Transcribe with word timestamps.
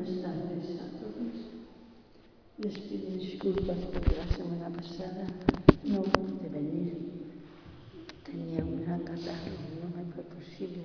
Buenas 0.00 0.22
tardes 0.22 0.80
a 0.80 0.88
todos. 0.98 1.34
Les 2.56 2.78
pido 2.88 3.18
disculpas 3.18 3.76
porque 3.92 4.16
la 4.16 4.34
semana 4.34 4.70
pasada 4.70 5.26
no 5.84 6.02
pude 6.04 6.48
venir. 6.48 6.96
Tenía 8.24 8.64
un 8.64 8.82
gran 8.82 9.00
catarro, 9.00 9.52
no 9.82 9.94
me 9.94 10.10
fue 10.10 10.22
posible. 10.22 10.84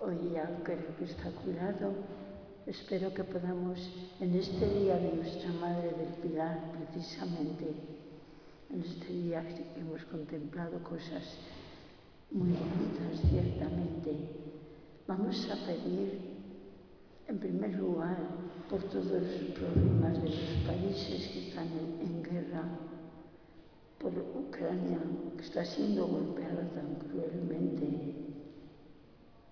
Hoy 0.00 0.32
ya 0.34 0.62
creo 0.62 0.94
que 0.98 1.04
está 1.06 1.30
curado. 1.30 1.94
Espero 2.66 3.14
que 3.14 3.24
podamos, 3.24 3.78
en 4.20 4.34
este 4.34 4.68
día 4.78 4.98
de 4.98 5.14
nuestra 5.14 5.50
Madre 5.52 5.92
del 5.92 6.12
Pilar, 6.20 6.72
precisamente, 6.72 7.64
en 8.74 8.82
este 8.82 9.10
día 9.10 9.40
que 9.40 9.80
hemos 9.80 10.04
contemplado 10.04 10.82
cosas 10.82 11.24
muy 12.30 12.50
bonitas, 12.50 13.30
ciertamente, 13.30 14.12
vamos 15.06 15.48
a 15.50 15.66
pedir 15.66 16.35
en 17.28 17.38
primer 17.38 17.74
lugar, 17.74 18.16
por 18.70 18.82
todos 18.84 19.06
los 19.06 19.58
problemas 19.58 20.22
de 20.22 20.28
los 20.28 20.38
países 20.66 21.28
que 21.28 21.48
están 21.48 21.68
en, 22.00 22.22
guerra, 22.22 22.62
por 23.98 24.12
Ucrania, 24.12 24.98
que 25.36 25.42
está 25.42 25.64
siendo 25.64 26.06
golpeada 26.06 26.68
tan 26.70 26.94
cruelmente. 26.96 28.14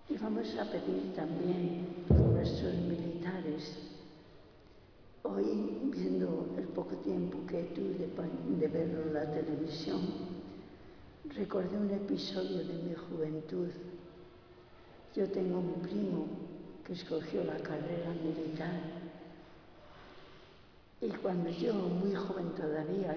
Y 0.09 0.17
vamos 0.19 0.57
a 0.57 0.71
pedir 0.71 1.15
también 1.17 1.87
por 2.07 2.19
nuestros 2.19 2.75
militares. 2.75 3.91
Hoy, 5.23 5.91
viendo 5.91 6.55
el 6.57 6.65
poco 6.69 6.95
tiempo 6.97 7.39
que 7.49 7.63
tuve 7.75 7.95
de 7.95 8.69
verlo 8.69 9.03
en 9.03 9.15
la 9.15 9.31
televisión, 9.33 10.01
recordé 11.35 11.77
un 11.77 11.91
episodio 11.91 12.59
de 12.59 12.75
mi 12.75 12.95
juventud. 12.95 13.71
Yo 15.17 15.29
tengo 15.31 15.59
un 15.59 15.81
primo 15.81 16.54
que 16.87 16.93
escogió 16.93 17.45
la 17.45 17.57
carrera 17.57 18.11
militar. 18.23 18.81
Y 21.01 21.09
cuando 21.09 21.51
yo, 21.51 21.75
muy 21.75 22.15
joven 22.15 22.55
todavía, 22.55 23.17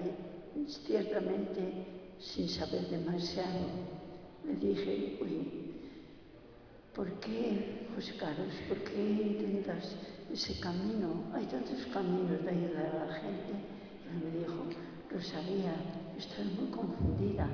ciertamente 0.86 1.86
sin 2.18 2.48
saber 2.48 2.88
demasiado, 2.88 3.66
le 4.44 4.54
dije, 4.56 5.18
uy, 5.22 5.74
¿por 6.94 7.10
qué, 7.20 7.86
José 7.94 8.14
por 8.68 8.78
qué 8.78 9.02
intentas 9.02 9.94
ese 10.32 10.58
camino? 10.60 11.24
Hay 11.34 11.46
tantos 11.46 11.86
caminos 11.92 12.42
de 12.42 12.50
ayudar 12.50 12.96
a 12.96 13.06
la 13.06 13.14
gente. 13.14 13.52
Y 14.04 14.16
él 14.16 14.24
me 14.24 14.38
dijo, 14.38 14.64
Rosalía, 15.10 15.74
estás 16.18 16.46
muy 16.58 16.70
confundida. 16.70 17.48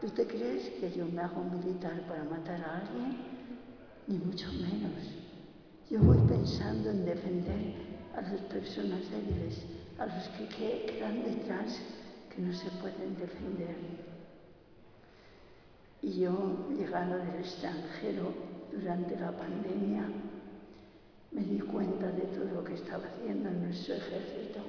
¿Tú 0.00 0.08
te 0.08 0.26
crees 0.26 0.68
que 0.80 0.90
yo 0.90 1.06
me 1.06 1.22
hago 1.22 1.44
militar 1.44 2.00
para 2.08 2.24
matar 2.24 2.60
a 2.60 2.78
alguien? 2.78 3.31
Ni 4.12 4.18
mucho 4.18 4.46
menos. 4.52 4.92
Yo 5.90 5.98
voy 6.00 6.18
pensando 6.28 6.90
en 6.90 7.06
defender 7.06 7.74
a 8.14 8.20
las 8.20 8.40
personas 8.42 9.00
débiles, 9.10 9.64
a 9.98 10.04
los 10.04 10.28
que 10.36 10.48
quedan 10.48 11.24
detrás, 11.24 11.80
que 12.28 12.42
no 12.42 12.52
se 12.52 12.68
pueden 12.72 13.16
defender. 13.16 13.74
Y 16.02 16.20
yo, 16.20 16.68
llegando 16.76 17.16
del 17.16 17.36
extranjero 17.36 18.34
durante 18.70 19.18
la 19.18 19.32
pandemia, 19.32 20.04
me 21.30 21.42
di 21.44 21.60
cuenta 21.60 22.10
de 22.12 22.22
todo 22.36 22.52
lo 22.52 22.64
que 22.64 22.74
estaba 22.74 23.06
haciendo 23.06 23.50
nuestro 23.50 23.94
ejército. 23.94 24.60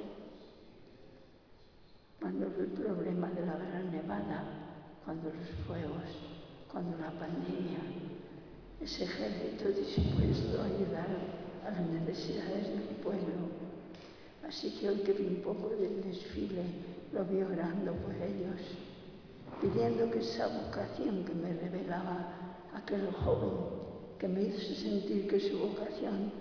Cuando 2.22 2.46
el 2.46 2.68
problema 2.68 3.30
de 3.32 3.46
la 3.46 3.58
Gran 3.58 3.92
Nevada, 3.92 4.44
cuando 5.04 5.30
los 5.30 5.50
fuegos, 5.68 6.08
cuando 6.72 6.98
la 6.98 7.12
pandemia, 7.12 7.80
ese 8.84 9.06
ejército 9.06 9.70
dispuesto 9.70 10.62
a 10.62 10.66
ayudar 10.66 11.08
a 11.66 11.72
las 11.72 11.90
necesidades 11.90 12.68
del 12.68 12.98
pueblo. 13.02 13.48
Así 14.46 14.72
que 14.72 14.90
hoy 14.90 14.98
que 14.98 15.14
vi 15.14 15.28
un 15.28 15.42
poco 15.42 15.70
del 15.70 16.04
desfile, 16.04 16.64
lo 17.14 17.24
vi 17.24 17.42
orando 17.42 17.94
por 17.94 18.14
ellos, 18.16 18.60
pidiendo 19.62 20.12
que 20.12 20.20
esa 20.20 20.48
vocación 20.48 21.24
que 21.24 21.34
me 21.34 21.54
revelaba 21.54 22.60
aquel 22.76 23.10
joven, 23.14 23.54
que 24.20 24.28
me 24.28 24.44
hizo 24.44 24.76
sentir 24.76 25.30
que 25.30 25.40
su 25.40 25.60
vocación, 25.60 26.32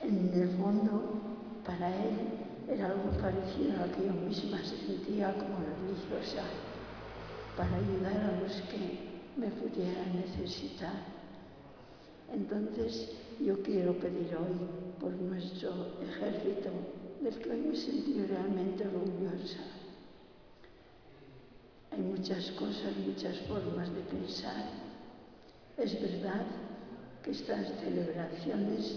en 0.00 0.32
el 0.34 0.48
fondo, 0.58 1.20
para 1.64 1.88
él 1.94 2.18
era 2.68 2.86
algo 2.86 3.10
parecido 3.20 3.72
a 3.78 3.86
lo 3.86 3.92
que 3.94 4.06
yo 4.06 4.12
misma 4.12 4.58
sentía 4.64 5.32
como 5.34 5.58
religiosa, 5.62 6.42
para 7.56 7.76
ayudar 7.76 8.16
a 8.16 8.40
los 8.40 8.52
que 8.62 9.12
me 9.36 9.46
pudieran 9.46 10.16
necesitar. 10.16 11.21
Entonces 12.32 13.10
yo 13.40 13.62
quiero 13.62 13.92
pedir 13.94 14.34
hoy 14.36 14.56
por 15.00 15.12
nuestro 15.12 15.70
ejército, 16.00 16.70
del 17.20 17.34
que 17.38 17.50
hoy 17.50 17.60
me 17.60 17.76
sentí 17.76 18.24
realmente 18.26 18.86
orgullosa. 18.86 19.60
Hay 21.90 22.00
muchas 22.00 22.50
cosas, 22.52 22.96
muchas 23.06 23.38
formas 23.40 23.92
de 23.94 24.00
pensar. 24.02 24.64
Es 25.76 26.00
verdad 26.00 26.46
que 27.22 27.32
estas 27.32 27.68
celebraciones 27.80 28.96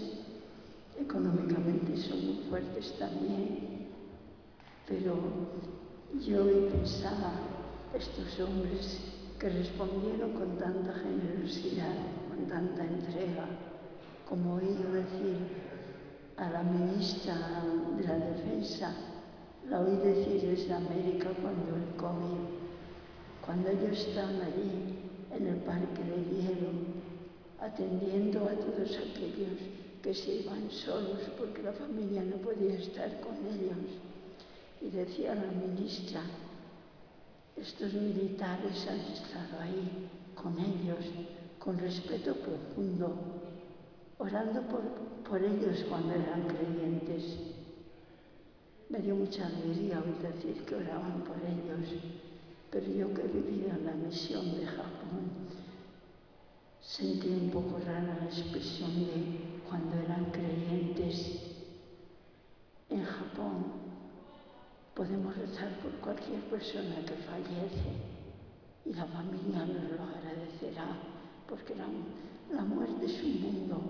económicamente 0.98 1.96
son 1.98 2.24
muy 2.24 2.44
fuertes 2.48 2.94
también, 2.98 3.88
pero 4.88 5.14
yo 6.26 6.44
hoy 6.44 6.68
pensaba, 6.70 7.32
estos 7.94 8.40
hombres 8.40 8.98
que 9.38 9.50
respondieron 9.50 10.32
con 10.32 10.56
tanta 10.56 10.94
generosidad, 10.94 11.94
tanta 12.44 12.84
entrega, 12.84 13.46
como 14.28 14.58
he 14.58 14.64
oído 14.64 14.92
decir 14.92 15.36
a 16.36 16.50
la 16.50 16.62
ministra 16.62 17.34
de 17.96 18.04
la 18.04 18.14
Defensa, 18.14 18.94
la 19.68 19.80
oí 19.80 19.96
decir 19.96 20.42
desde 20.42 20.72
América 20.74 21.30
cuando 21.40 21.76
el 21.76 21.96
COVID, 21.96 22.44
cuando 23.44 23.68
ellos 23.70 23.98
estaban 23.98 24.40
allí 24.42 24.98
en 25.34 25.46
el 25.46 25.56
parque 25.56 26.02
de 26.02 26.16
hielo, 26.30 26.70
atendiendo 27.60 28.44
a 28.44 28.54
todos 28.54 28.90
aquellos 28.96 29.58
que 30.02 30.14
se 30.14 30.36
iban 30.36 30.70
solos 30.70 31.20
porque 31.38 31.62
la 31.62 31.72
familia 31.72 32.22
no 32.22 32.36
podía 32.36 32.74
estar 32.74 33.20
con 33.20 33.34
ellos. 33.46 33.98
Y 34.80 34.90
decía 34.90 35.34
la 35.34 35.50
ministra, 35.50 36.20
estos 37.56 37.92
militares 37.94 38.86
han 38.88 39.00
estado 39.00 39.62
ahí 39.62 40.08
con 40.34 40.58
ellos 40.58 41.04
con 41.66 41.76
respeto 41.78 42.32
profundo, 42.36 43.12
orando 44.18 44.62
por, 45.28 45.42
ellos 45.42 45.84
cuando 45.88 46.14
eran 46.14 46.46
creyentes. 46.46 47.38
Me 48.88 49.00
dio 49.00 49.16
mucha 49.16 49.48
alegría 49.48 49.98
oír 49.98 50.14
decir 50.18 50.64
que 50.64 50.76
oraban 50.76 51.24
por 51.24 51.38
ellos, 51.38 51.90
pero 52.70 52.86
yo 52.86 53.12
que 53.12 53.22
he 53.22 53.26
vivido 53.26 53.70
en 53.70 53.84
la 53.84 53.94
misión 53.94 54.56
de 54.56 54.64
Japón, 54.64 55.26
sentí 56.80 57.30
un 57.30 57.50
poco 57.50 57.80
rara 57.84 58.16
la 58.20 58.26
expresión 58.26 58.94
de 59.04 59.60
cuando 59.68 59.96
eran 59.96 60.26
creyentes. 60.26 61.40
En 62.90 63.02
Japón 63.02 63.72
podemos 64.94 65.36
rezar 65.36 65.70
por 65.80 65.90
cualquier 65.94 66.42
persona 66.42 66.94
que 67.04 67.16
fallece 67.26 67.90
y 68.84 68.94
la 68.94 69.04
familia 69.06 69.66
nos 69.66 69.98
lo 69.98 70.04
agradecerá 70.04 71.15
porque 71.48 71.74
la, 71.74 72.62
muerte 72.64 73.06
es 73.06 73.22
un 73.22 73.42
mundo 73.42 73.80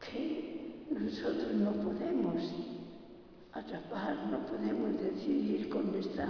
que 0.00 0.84
nosotros 0.90 1.52
no 1.54 1.72
podemos 1.72 2.42
atrapar, 3.52 4.26
no 4.30 4.46
podemos 4.46 5.00
decidir 5.00 5.68
con 5.68 5.94
esta, 5.94 6.28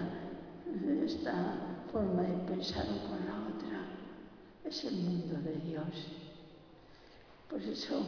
esta 1.05 1.77
forma 1.93 2.23
de 2.23 2.37
pensar 2.51 2.84
o 2.84 3.09
con 3.09 3.27
la 3.27 3.55
otra. 3.55 3.87
Es 4.65 4.84
el 4.84 4.97
mundo 4.97 5.37
de 5.43 5.57
Dios. 5.69 6.09
Por 7.49 7.63
eso 7.63 8.03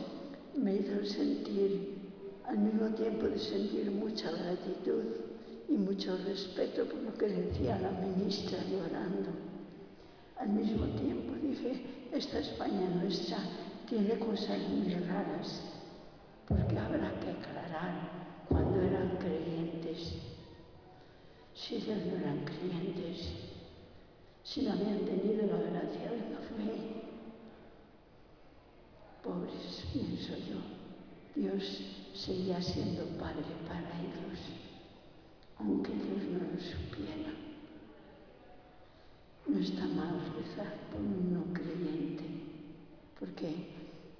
me 0.57 0.77
hizo 0.77 1.05
sentir, 1.05 1.97
al 2.47 2.59
mismo 2.59 2.89
tiempo 2.95 3.27
de 3.27 3.39
sentir 3.39 3.91
mucha 3.91 4.31
gratitud 4.31 5.05
y 5.69 5.73
mucho 5.73 6.17
respeto 6.25 6.85
por 6.87 7.03
lo 7.03 7.15
que 7.15 7.27
decía 7.27 7.79
la 7.79 7.91
ministra 7.91 8.59
llorando. 8.71 9.31
Al 10.39 10.49
mismo 10.51 10.87
tiempo 10.99 11.33
dije, 11.43 12.06
esta 12.17 12.39
España 12.39 12.89
nuestra 12.95 13.37
tiene 13.87 14.19
cosas 14.19 14.59
muy 14.71 14.89
raras, 14.95 15.61
porque 16.49 16.79
habrá 16.79 17.13
que 17.21 17.31
aclarar 17.31 18.45
cuando 18.49 18.81
eran 18.81 19.19
creyentes, 19.19 20.15
si 21.55 21.77
ellos 21.77 21.99
no 22.07 22.17
eran 22.17 22.45
creyentes, 22.45 23.33
si 24.45 24.63
no 24.63 24.73
habían 24.73 25.01
tenido 25.01 25.47
la 25.47 25.59
gracia 25.71 26.11
de 26.11 26.31
la 26.31 26.39
fe. 26.39 27.03
Pobres, 29.23 29.85
pienso 29.93 30.33
yo, 30.49 30.61
Dios 31.35 31.83
seguía 32.15 32.63
siendo 32.63 33.05
Padre 33.19 33.45
para 33.69 33.91
ellos, 34.01 34.39
aunque 35.59 35.93
ellos 35.93 36.25
no 36.33 36.39
lo 36.39 36.61
supieran. 36.61 37.46
No 39.47 39.61
está 39.61 39.87
mal 39.87 40.21
rezar 40.37 40.75
por 40.91 41.01
un 41.01 41.33
no 41.33 41.53
creyente, 41.53 42.25
porque 43.19 43.55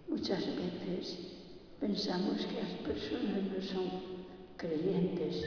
muchas 0.09 0.47
veces 0.47 1.19
pensamos 1.81 2.47
que 2.47 2.63
las 2.63 2.73
personas 2.85 3.43
no 3.43 3.61
son 3.61 3.91
creyentes 4.57 5.45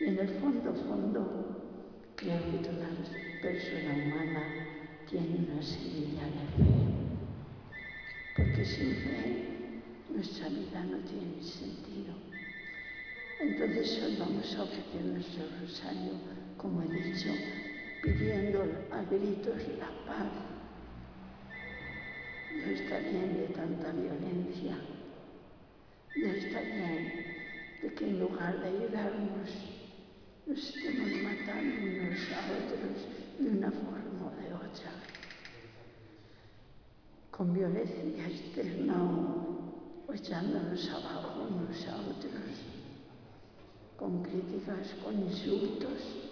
y 0.00 0.04
en 0.04 0.18
el 0.18 0.28
fondo, 0.40 0.72
fondo, 0.72 2.12
creo 2.16 2.38
que 2.50 2.58
toda 2.58 2.88
persona 3.42 3.92
humana 3.92 4.42
tiene 5.08 5.46
una 5.50 5.62
semilla 5.62 6.24
de 6.24 6.46
fe, 6.56 6.72
porque 8.36 8.64
sin 8.64 8.94
fe 8.94 9.48
nuestra 10.08 10.48
vida 10.48 10.84
no 10.84 10.98
tiene 10.98 11.42
sentido. 11.42 12.14
Entonces 13.40 14.02
hoy 14.02 14.16
vamos 14.18 14.54
a 14.56 14.62
ofrecer 14.62 15.04
nuestro 15.04 15.44
rosario, 15.60 16.12
como 16.56 16.82
he 16.82 16.88
dicho, 16.88 17.28
pidiendo 18.02 18.62
a 18.92 19.02
gritos 19.10 19.62
la 19.78 19.88
paz. 20.06 20.32
No 22.52 22.72
está 22.72 22.98
bien 22.98 23.34
de 23.34 23.54
tanta 23.54 23.92
violencia, 23.92 24.78
no 26.16 26.26
está 26.26 26.60
bien 26.60 27.24
de 27.82 27.94
que 27.94 28.04
en 28.08 28.20
lugar 28.20 28.60
de 28.60 28.68
ayudarnos 28.68 29.50
nos 30.46 30.58
estemos 30.58 31.10
matando 31.22 31.74
unos 31.82 32.18
a 32.32 32.40
otros 32.56 33.06
de 33.38 33.50
una 33.50 33.70
forma 33.70 34.26
o 34.26 34.42
de 34.42 34.54
otra, 34.54 34.90
con 37.30 37.52
violencia 37.52 38.26
externa 38.26 38.96
o 40.06 40.12
echándonos 40.12 40.88
abajo 40.90 41.48
unos 41.50 41.86
a 41.86 41.96
otros, 41.96 42.64
con 43.96 44.22
críticas, 44.22 44.94
con 45.04 45.22
insultos 45.22 46.28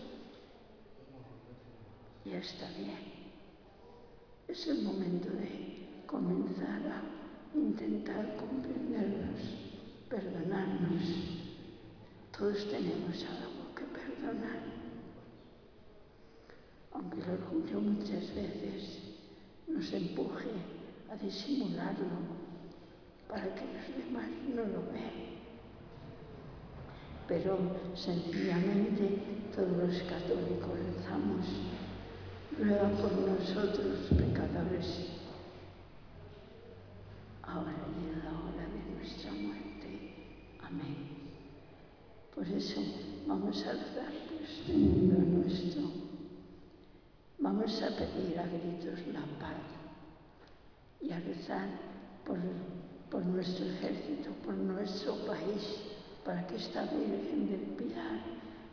ya 2.26 2.38
está 2.38 2.68
bien. 2.76 3.16
Es 4.48 4.66
el 4.66 4.82
momento 4.82 5.28
de 5.30 6.04
comenzar 6.06 6.82
a 6.86 7.56
intentar 7.56 8.36
comprendernos, 8.36 9.40
perdonarnos. 10.08 11.02
Todos 12.36 12.68
tenemos 12.68 13.24
algo 13.24 13.74
que 13.74 13.84
perdonar. 13.84 14.60
Aunque 16.92 17.20
el 17.20 17.30
orgullo 17.30 17.80
muchas 17.80 18.34
veces 18.34 18.98
nos 19.68 19.92
empuje 19.92 20.50
a 21.10 21.16
disimularlo 21.16 22.46
para 23.28 23.54
que 23.54 23.64
los 23.66 24.04
demás 24.04 24.28
no 24.48 24.62
lo 24.62 24.92
vean. 24.92 25.36
Pero 27.28 27.58
sencillamente 27.94 29.20
todos 29.54 29.76
los 29.76 30.02
católicos 30.02 30.78
rezamos 30.96 31.75
ruega 32.58 32.88
por 32.88 33.12
nosotros 33.12 34.08
pecadores, 34.16 35.10
ahora 37.42 37.74
y 37.92 38.08
en 38.08 38.24
la 38.24 38.30
hora 38.30 38.66
de 38.72 38.96
nuestra 38.96 39.32
muerte. 39.32 40.14
Amén. 40.62 40.96
Por 42.34 42.48
eso 42.48 42.80
vamos 43.26 43.62
a 43.66 43.72
rezar 43.72 44.12
por 44.28 44.42
este 44.42 44.72
mundo 44.72 45.18
nuestro. 45.18 45.82
Vamos 47.38 47.82
a 47.82 47.88
pedir 47.88 48.38
a 48.38 48.46
gritos 48.46 49.06
la 49.12 49.20
paz 49.38 49.60
y 51.02 51.12
a 51.12 51.20
rezar 51.20 51.68
por, 52.24 52.38
por 53.10 53.24
nuestro 53.26 53.66
ejército, 53.66 54.30
por 54.44 54.54
nuestro 54.54 55.14
país, 55.26 55.82
para 56.24 56.46
que 56.46 56.56
esta 56.56 56.84
Virgen 56.84 57.50
del 57.50 57.76
Pilar 57.76 58.20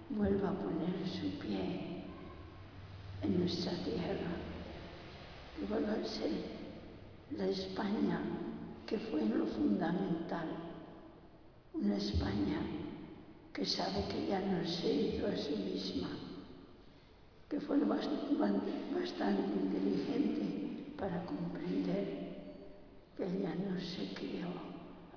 vuelva 0.09 0.49
a 0.49 0.53
poner 0.53 1.07
su 1.07 1.37
pie 1.39 2.02
en 3.23 3.39
nuestra 3.39 3.71
tierra, 3.83 4.35
que 5.57 5.65
vuelva 5.65 5.93
a 5.93 6.05
ser 6.05 6.31
la 7.37 7.47
España 7.47 8.19
que 8.85 8.99
fue 8.99 9.25
lo 9.25 9.45
fundamental, 9.45 10.47
una 11.73 11.97
España 11.97 12.59
que 13.53 13.65
sabe 13.65 14.05
que 14.09 14.27
ya 14.27 14.39
no 14.39 14.65
se 14.67 14.93
hizo 14.93 15.27
a 15.27 15.35
sí 15.35 15.55
misma, 15.55 16.09
que 17.49 17.59
fue 17.61 17.77
bastante 17.79 19.41
inteligente 19.63 20.93
para 20.97 21.23
comprender 21.25 22.33
que 23.15 23.23
ella 23.23 23.55
no 23.55 23.79
se 23.79 24.13
crió 24.13 24.47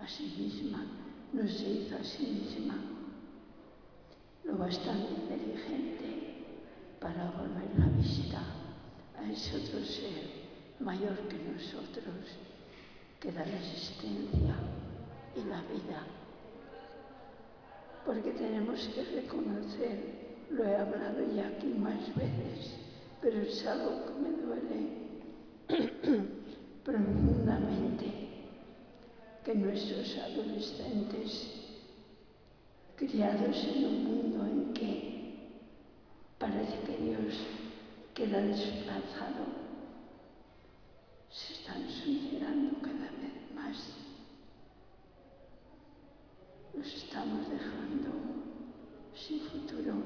a 0.01 0.07
sí 0.07 0.35
misma, 0.39 0.85
no 1.33 1.49
se 1.49 1.71
hizo 1.71 1.97
a 1.97 2.05
sí 2.05 2.27
misma, 2.27 2.77
lo 4.45 4.57
bastante 4.59 5.13
inteligente 5.13 6.36
para 7.01 7.31
volver 7.31 7.69
la 7.79 7.87
vista 7.97 8.41
a 9.19 9.31
ese 9.31 9.57
otro 9.57 9.85
ser 9.85 10.47
mayor 10.81 11.17
que 11.29 11.39
nosotros, 11.39 12.37
que 13.21 13.33
da 13.33 13.45
la 13.45 13.57
existencia 13.57 14.55
y 15.37 15.49
la 15.49 15.63
vida. 15.63 16.07
Porque 18.05 18.31
tenemos 18.33 18.89
que 18.89 19.05
reconocer, 19.05 20.47
lo 20.51 20.65
he 20.65 20.77
hablado 20.77 21.21
ya 21.35 21.49
aquí 21.49 21.67
más 21.67 22.15
veces, 22.15 22.77
pero 23.21 23.41
es 23.41 23.67
algo 23.67 24.07
que 24.07 24.13
me 24.21 24.31
duele 24.31 25.07
profundamente, 26.85 28.07
que 29.45 29.55
nuestros 29.55 30.17
adolescentes, 30.19 31.63
criados 32.97 33.57
en 33.65 33.85
un 33.85 34.05
mundo 34.05 34.36
Parece 36.57 36.79
que 36.87 36.97
Dios 37.05 37.35
queda 38.15 38.41
desplazado. 38.41 39.45
Se 41.29 41.53
están 41.53 41.87
suicidando 41.87 42.81
cada 42.81 43.11
vez 43.21 43.55
más. 43.55 43.77
Los 46.75 46.87
estamos 46.87 47.51
dejando 47.51 48.09
sin 49.15 49.41
futuro, 49.41 49.97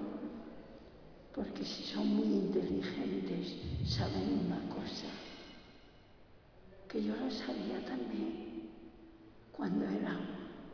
porque 1.37 1.65
si 1.65 1.85
son 1.85 2.09
muy 2.17 2.27
inteligentes, 2.27 3.55
saben 3.87 4.45
una 4.47 4.69
cosa, 4.75 5.07
que 6.89 7.05
yo 7.05 7.15
la 7.15 7.31
sabía 7.31 7.85
también 7.87 8.71
cuando 9.53 9.85
era, 9.85 10.19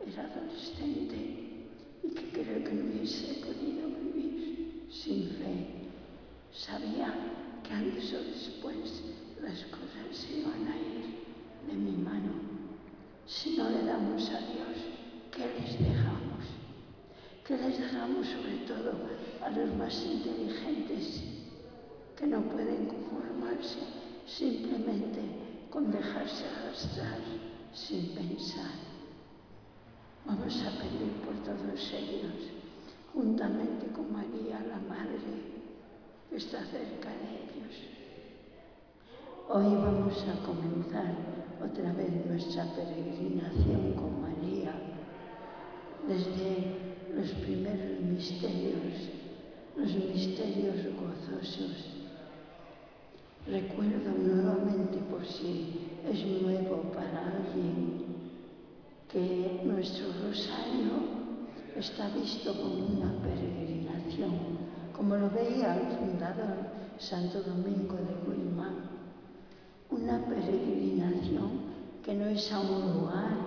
era 0.07 0.23
adolescente 0.23 1.67
y 2.03 2.09
que 2.09 2.31
creo 2.31 2.63
que 2.63 2.73
no 2.73 2.85
hubiese 2.85 3.45
podido 3.45 3.87
sin 5.03 5.29
fe. 5.29 5.67
Sabía 6.51 7.13
que 7.63 7.73
antes 7.73 8.13
o 8.13 8.23
después 8.23 9.03
las 9.41 9.63
cosas 9.65 10.07
se 10.11 10.39
iban 10.39 10.67
a 10.67 10.75
ir 10.75 11.05
de 11.67 11.73
mi 11.73 11.97
mano. 11.97 12.31
Si 13.27 13.57
no 13.57 13.69
le 13.69 13.83
damos 13.83 14.29
a 14.29 14.39
Dios, 14.39 14.77
¿qué 15.31 15.45
les 15.59 15.79
dejamos? 15.79 16.45
¿Qué 17.45 17.57
les 17.57 17.79
dejamos 17.79 18.27
sobre 18.27 18.57
todo 18.67 18.93
a 19.43 19.49
los 19.51 19.75
más 19.75 20.03
inteligentes 20.03 21.21
que 22.17 22.27
no 22.27 22.41
pueden 22.41 22.87
conformarse 22.87 23.79
simplemente 24.25 25.21
con 25.69 25.91
dejarse 25.91 26.45
arrastrar 26.45 27.19
sin 27.73 28.15
pensar? 28.15 28.71
Vamos 30.25 30.61
a 30.61 30.71
pedir 30.81 31.11
por 31.23 31.35
todos 31.43 31.93
ellos 31.93 32.56
juntamente 33.17 33.87
con 33.87 34.13
María, 34.13 34.59
la 34.69 34.77
Madre, 34.87 35.17
que 36.29 36.35
está 36.35 36.59
cerca 36.65 37.09
de 37.09 37.49
ellos. 37.49 37.75
Hoy 39.49 39.73
vamos 39.73 40.23
a 40.29 40.45
comenzar 40.45 41.15
otra 41.59 41.93
vez 41.93 42.11
nuestra 42.27 42.65
peregrinación 42.75 43.93
con 43.93 44.21
María, 44.21 44.71
desde 46.07 46.77
los 47.15 47.31
primeros 47.41 48.01
misterios, 48.01 49.09
los 49.75 49.95
misterios 49.95 50.75
gozosos. 51.01 51.85
Recuerdo 53.47 54.11
nuevamente, 54.11 54.99
por 55.09 55.25
si 55.25 55.89
es 56.07 56.23
nuevo 56.43 56.83
para 56.93 57.31
alguien, 57.31 58.05
que 59.09 59.61
nuestro 59.63 60.05
rosario 60.21 61.26
está 61.79 62.09
visto 62.09 62.53
como 62.53 62.87
una 62.87 63.11
peregrinación, 63.21 64.31
como 64.95 65.15
lo 65.15 65.29
veía 65.29 65.75
el 65.75 65.95
fundador 65.97 66.57
Santo 66.97 67.41
Domingo 67.43 67.95
de 67.95 68.15
Guzmán, 68.25 68.89
una 69.91 70.25
peregrinación 70.25 71.67
que 72.03 72.15
no 72.15 72.25
es 72.25 72.51
a 72.51 72.59
un 72.61 72.93
lugar, 72.93 73.37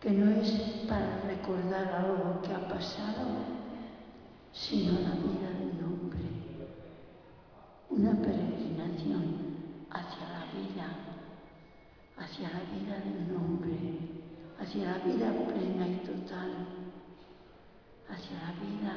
que 0.00 0.10
no 0.10 0.40
es 0.40 0.50
para 0.88 1.20
recordar 1.26 1.92
algo 1.92 2.40
que 2.40 2.54
ha 2.54 2.66
pasado, 2.66 3.28
sino 4.52 4.92
la 4.92 5.14
vida 5.16 5.50
del 5.58 5.84
hombre, 5.84 6.20
una 7.90 8.12
peregrinación 8.12 9.54
hacia 9.90 10.28
la 10.30 10.44
vida, 10.54 10.88
hacia 12.16 12.48
la 12.48 12.60
vida 12.60 13.00
del 13.04 13.36
hombre 13.36 14.13
hacia 14.64 14.84
la 14.86 14.98
vida 14.98 15.30
plena 15.46 15.86
y 15.86 15.96
total, 15.96 16.50
hacia 18.08 18.36
la 18.42 18.52
vida 18.64 18.94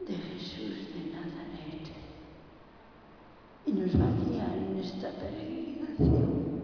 de 0.00 0.16
Jesús 0.16 0.88
de 0.92 1.12
Nazaret. 1.12 1.86
Y 3.66 3.72
nos 3.72 3.94
va 3.94 4.08
en 4.52 4.80
esta 4.80 5.10
peregrinación, 5.12 6.62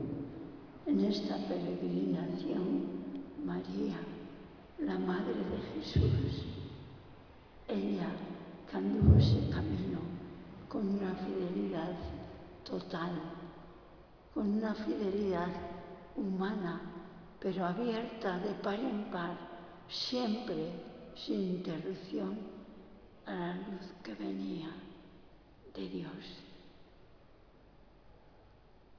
en 0.87 1.01
en 1.01 1.05
esta 1.05 1.37
peregrinación 1.37 2.85
María, 3.45 4.01
la 4.81 4.99
Madre 4.99 5.35
de 5.35 5.81
Jesús. 5.81 6.47
Ella 7.69 8.09
que 8.69 8.77
anduvo 8.77 9.19
ese 9.19 9.49
camino 9.51 10.01
con 10.69 10.89
una 10.89 11.15
fidelidad 11.15 11.95
total, 12.65 13.13
con 14.35 14.51
una 14.55 14.75
fidelidad 14.75 15.49
humana, 16.17 16.90
pero 17.41 17.65
abierta 17.65 18.39
de 18.39 18.55
par 18.55 18.79
en 18.79 19.11
par, 19.11 19.37
siempre 19.89 20.73
sin 21.17 21.57
interrupción 21.57 22.39
a 23.27 23.35
la 23.35 23.55
luz 23.55 23.93
que 24.05 24.15
venía 24.15 24.71
de 25.75 25.89
Dios. 25.89 26.43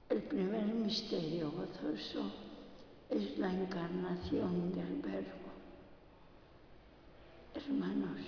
El 0.10 0.24
primer 0.24 0.66
misterio 0.66 1.52
gozoso 1.52 2.32
es 3.10 3.38
la 3.38 3.54
encarnación 3.54 4.72
del 4.74 5.02
Verbo. 5.02 5.52
Hermanos, 7.54 8.20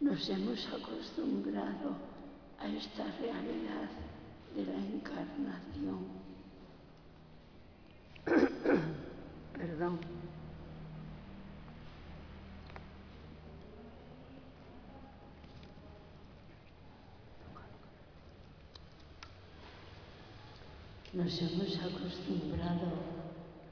nos 0.00 0.28
hemos 0.28 0.66
acostumbrado 0.66 1.96
a 2.58 2.68
esta 2.68 3.04
realidad 3.20 3.88
de 4.54 4.64
la 4.64 4.78
encarnación. 4.78 6.17
Perdón. 8.28 9.98
Nos 21.14 21.42
hemos 21.42 21.78
acostumbrado 21.78 22.92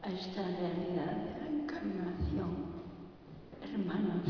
a 0.03 0.11
esta 0.11 0.43
realidad 0.43 1.13
de 1.13 1.41
la 1.41 1.49
encarnación. 1.49 2.67
Hermanos, 3.63 4.29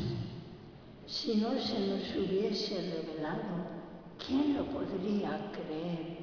si 1.07 1.37
no 1.37 1.51
se 1.53 1.87
nos 1.87 2.17
hubiese 2.17 2.75
revelado, 2.75 3.65
¿quién 4.27 4.57
lo 4.57 4.67
podría 4.67 5.53
creer? 5.53 6.17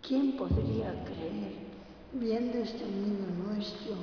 ¿Quién 0.00 0.32
podría 0.36 1.04
creer 1.04 1.69
viendo 2.12 2.58
este 2.58 2.84
mundo 2.84 3.26
nuestro 3.46 3.94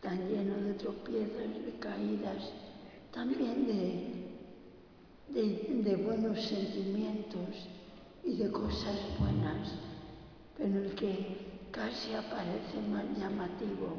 tan 0.00 0.28
lleno 0.28 0.56
de 0.56 0.74
tropiezos, 0.74 1.64
de 1.64 1.78
caídas, 1.78 2.50
también 3.12 3.66
de, 3.66 4.32
de, 5.28 5.96
buenos 5.96 6.40
sentimientos 6.42 7.68
y 8.24 8.36
de 8.36 8.50
cosas 8.50 8.98
buenas, 9.20 9.70
pero 10.58 10.82
el 10.82 10.94
que 10.96 11.68
casi 11.70 12.14
aparece 12.14 12.80
más 12.90 13.04
llamativo 13.16 13.96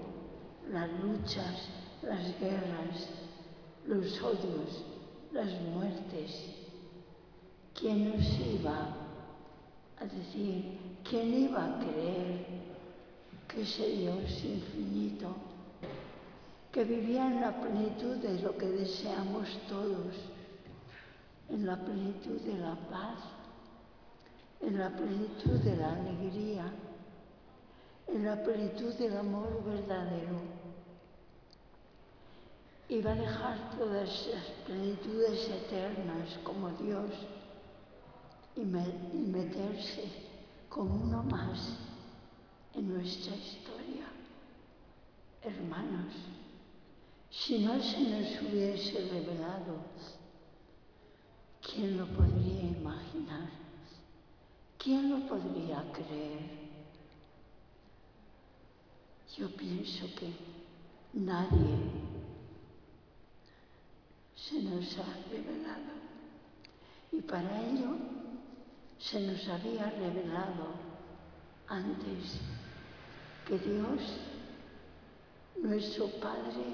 las 0.69 0.89
luchas, 1.01 1.69
las 2.01 2.37
guerras, 2.39 3.09
los 3.87 4.21
odios, 4.21 4.83
las 5.31 5.51
muertes. 5.61 6.55
¿Quién 7.73 8.09
nos 8.09 8.39
iba 8.39 8.95
a 9.97 10.05
decir, 10.05 10.92
quién 11.03 11.33
iba 11.33 11.65
a 11.65 11.79
creer 11.79 12.45
que 13.47 13.61
ese 13.61 13.87
Dios 13.87 14.43
infinito, 14.43 15.35
que 16.71 16.83
vivía 16.83 17.27
en 17.27 17.41
la 17.41 17.59
plenitud 17.61 18.17
de 18.17 18.41
lo 18.41 18.57
que 18.57 18.67
deseamos 18.67 19.47
todos, 19.69 20.15
en 21.49 21.65
la 21.65 21.77
plenitud 21.77 22.39
de 22.41 22.57
la 22.57 22.75
paz, 22.89 23.19
en 24.61 24.79
la 24.79 24.89
plenitud 24.89 25.59
de 25.59 25.75
la 25.75 25.93
alegría, 25.93 26.73
en 28.07 28.25
la 28.25 28.43
plenitud 28.43 28.93
del 28.95 29.17
amor 29.17 29.63
verdadero, 29.63 30.39
iba 32.89 33.11
a 33.11 33.15
dejar 33.15 33.77
todas 33.77 34.27
las 34.33 34.45
plenitudes 34.65 35.49
eternas 35.49 36.39
como 36.43 36.69
Dios 36.71 37.11
y, 38.55 38.61
meterse 38.61 40.32
como 40.73 40.95
uno 40.95 41.21
más 41.23 41.77
en 42.73 42.93
nuestra 42.93 43.35
historia. 43.35 44.07
Hermanos, 45.43 46.13
si 47.29 47.59
no 47.59 47.79
se 47.81 47.99
nos 48.01 48.41
hubiese 48.41 49.07
revelado, 49.07 49.77
¿quién 51.61 51.97
lo 51.97 52.07
podría 52.07 52.63
imaginar? 52.63 53.49
¿Quién 54.79 55.11
lo 55.11 55.27
podría 55.27 55.83
creer? 55.91 56.63
Yo 59.37 59.49
pienso 59.55 60.07
que 60.15 60.31
nadie 61.13 61.77
se 64.35 64.61
nos 64.63 64.97
ha 64.97 65.29
revelado. 65.29 65.93
Y 67.11 67.21
para 67.21 67.61
ello 67.61 68.22
se 69.03 69.19
nos 69.19 69.47
había 69.49 69.89
revelado 69.89 70.67
antes 71.67 72.39
que 73.45 73.59
Dios, 73.59 73.99
nuestro 75.61 76.07
Padre, 76.21 76.73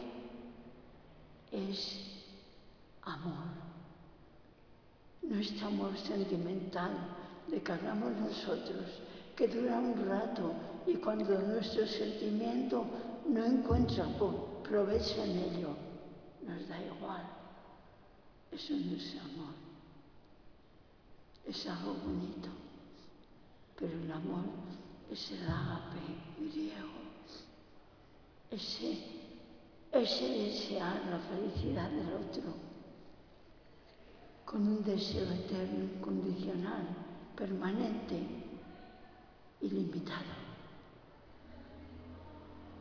es 1.52 2.24
amor. 3.02 3.50
No 5.24 5.40
es 5.40 5.62
amor 5.64 5.98
sentimental 5.98 6.92
de 7.48 7.64
que 7.64 7.72
hagamos 7.72 8.12
nosotros, 8.18 8.86
que 9.36 9.48
dura 9.48 9.80
un 9.80 10.08
rato 10.08 10.54
y 10.86 10.96
cuando 10.96 11.40
nuestro 11.40 11.88
sentimiento 11.88 12.86
no 13.28 13.44
encuentra 13.44 14.06
provecho 14.64 15.24
en 15.24 15.38
ello, 15.38 15.76
nos 16.46 16.68
da 16.68 16.80
igual. 16.80 17.24
Eso 18.52 18.74
no 18.76 18.96
es 18.96 19.16
amor. 19.18 19.69
Es 21.50 21.66
algo 21.66 21.96
bonito. 21.96 22.48
Pero 23.76 23.94
el 23.94 24.12
amor 24.12 24.46
es 25.12 25.32
el 25.32 25.48
ágape 25.48 25.98
griego. 26.38 26.90
Ese, 28.52 29.00
ese 29.92 30.30
desear 30.30 31.02
la 31.10 31.18
felicidad 31.18 31.90
del 31.90 32.14
otro 32.14 32.54
con 34.46 34.62
un 34.62 34.84
deseo 34.84 35.32
eterno, 35.32 35.86
incondicional, 35.86 36.88
permanente, 37.36 38.20
ilimitado. 39.62 40.38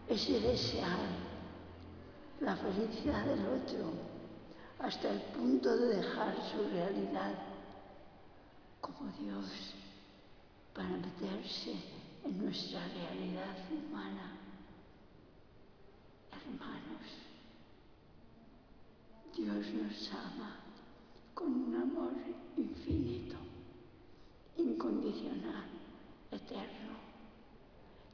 Ese 0.08 0.40
desear 0.40 0.98
la 2.40 2.56
felicidad 2.56 3.24
del 3.24 3.46
otro 3.46 3.92
hasta 4.78 5.10
el 5.10 5.20
punto 5.20 5.74
de 5.74 5.96
dejar 5.96 6.34
su 6.50 6.68
realidad 6.70 7.47
como 8.80 9.10
Dios 9.18 9.74
para 10.74 10.88
meterse 10.88 11.74
en 12.24 12.44
nuestra 12.44 12.86
realidad 12.88 13.56
humana. 13.70 14.36
Hermanos, 16.32 17.06
Dios 19.36 19.66
nos 19.74 20.12
ama 20.12 20.56
con 21.34 21.52
un 21.52 21.74
amor 21.74 22.12
infinito, 22.56 23.36
incondicional, 24.56 25.66
eterno. 26.30 26.96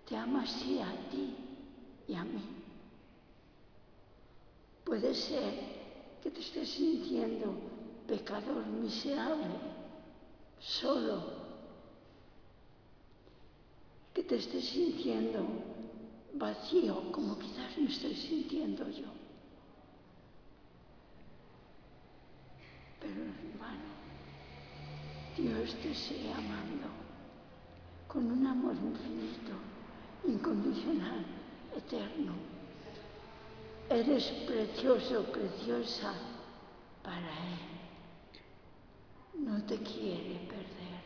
Te 0.08 0.16
ama 0.16 0.42
así 0.42 0.80
a 0.80 1.10
ti 1.10 1.34
y 2.08 2.14
a 2.14 2.24
mí. 2.24 2.42
Puede 4.84 5.14
ser 5.14 5.54
que 6.22 6.30
te 6.30 6.40
estés 6.40 6.68
sintiendo 6.68 7.54
pecador, 8.06 8.66
miserable, 8.66 9.73
solo, 10.60 11.22
que 14.12 14.22
te 14.22 14.36
estés 14.36 14.64
sintiendo 14.64 15.46
vacío, 16.34 17.12
como 17.12 17.38
quizás 17.38 17.76
me 17.78 17.88
estoy 17.88 18.14
sintiendo 18.14 18.88
yo. 18.90 19.08
Pero 23.00 23.20
hermano, 23.22 23.92
Dios 25.36 25.74
te 25.82 25.94
sigue 25.94 26.32
amando 26.32 26.88
con 28.08 28.30
un 28.30 28.46
amor 28.46 28.74
infinito, 28.74 29.52
incondicional, 30.26 31.24
eterno 31.76 32.54
Eres 33.90 34.24
precioso, 34.46 35.24
preciosa 35.24 36.14
para 37.02 37.18
Él. 37.18 37.73
No 39.38 39.62
te 39.64 39.78
quiere 39.78 40.46
perder. 40.48 41.04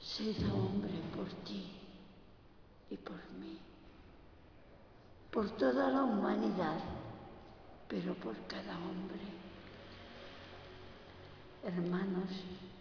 Se 0.00 0.30
hombre 0.50 1.00
por 1.14 1.28
ti 1.44 1.70
y 2.90 2.96
por 2.96 3.16
mí. 3.38 3.58
Por 5.30 5.50
toda 5.56 5.90
la 5.90 6.02
humanidad, 6.02 6.78
pero 7.88 8.14
por 8.14 8.34
cada 8.46 8.76
hombre. 8.78 9.38
Hermanos, 11.64 12.30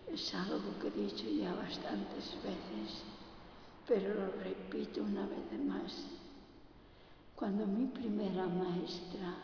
Es 0.08 0.34
algo 0.34 0.80
que 0.80 0.88
he 0.88 0.92
dicho 0.92 1.26
ya 1.30 1.54
bastantes 1.54 2.36
veces, 2.42 3.04
pero 3.86 4.14
lo 4.14 4.32
repito 4.42 5.04
una 5.04 5.28
vez 5.28 5.60
más. 5.66 6.06
Cuando 7.36 7.68
mi 7.68 7.88
primera 7.88 8.48
maestra, 8.48 9.36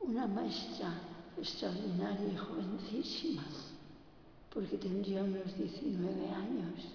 una 0.00 0.26
maestra 0.26 0.92
extraordinaria 1.38 2.32
y 2.32 2.36
jovencísima, 2.36 3.42
porque 4.52 4.76
tendría 4.78 5.22
unos 5.22 5.56
19 5.56 6.30
años, 6.30 6.92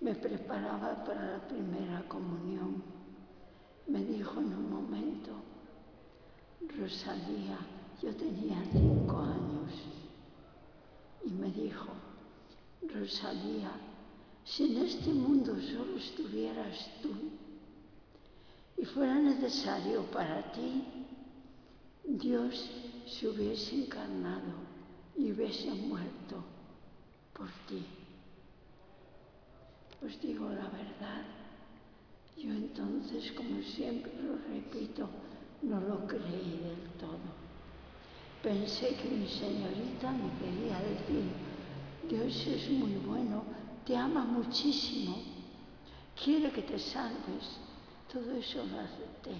me 0.00 0.14
preparaba 0.14 1.04
para 1.04 1.32
la 1.32 1.48
primera 1.48 2.02
comunión. 2.08 2.82
Me 3.86 4.04
dijo 4.04 4.40
en 4.40 4.46
un 4.46 4.70
momento, 4.70 5.30
Rosalía, 6.78 7.58
yo 8.02 8.14
tenía 8.16 8.62
cinco 8.72 9.18
años, 9.18 9.72
y 11.24 11.30
me 11.30 11.50
dijo, 11.50 11.88
Rosalía, 12.94 13.70
si 14.44 14.64
en 14.64 14.84
este 14.84 15.10
mundo 15.10 15.56
solo 15.56 15.96
estuvieras 15.96 16.90
tú 17.00 17.10
y 18.76 18.84
fuera 18.84 19.14
necesario 19.14 20.02
para 20.10 20.52
ti, 20.52 20.84
Dios 22.04 22.70
se 23.06 23.28
hubiese 23.28 23.76
encarnado 23.76 24.54
y 25.16 25.32
hubiese 25.32 25.70
muerto 25.70 26.42
por 27.32 27.48
ti. 27.68 27.84
Os 30.04 30.20
digo 30.20 30.48
la 30.48 30.68
verdad, 30.68 31.24
yo 32.36 32.50
entonces, 32.50 33.32
como 33.32 33.62
siempre 33.62 34.12
lo 34.22 34.36
repito, 34.52 35.08
no 35.62 35.80
lo 35.80 36.06
creí 36.06 36.60
del 36.62 36.90
todo. 36.98 37.44
Pensé 38.42 38.94
que 38.96 39.08
mi 39.08 39.26
señorita 39.26 40.10
me 40.10 40.30
quería 40.38 40.78
decir, 40.80 41.24
Dios 42.08 42.46
es 42.46 42.70
muy 42.70 42.96
bueno, 42.96 43.44
te 43.86 43.96
ama 43.96 44.24
muchísimo, 44.24 45.16
quiere 46.22 46.50
que 46.50 46.62
te 46.62 46.78
salves. 46.78 47.60
Todo 48.12 48.32
eso 48.32 48.64
lo 48.66 48.80
acepté, 48.80 49.32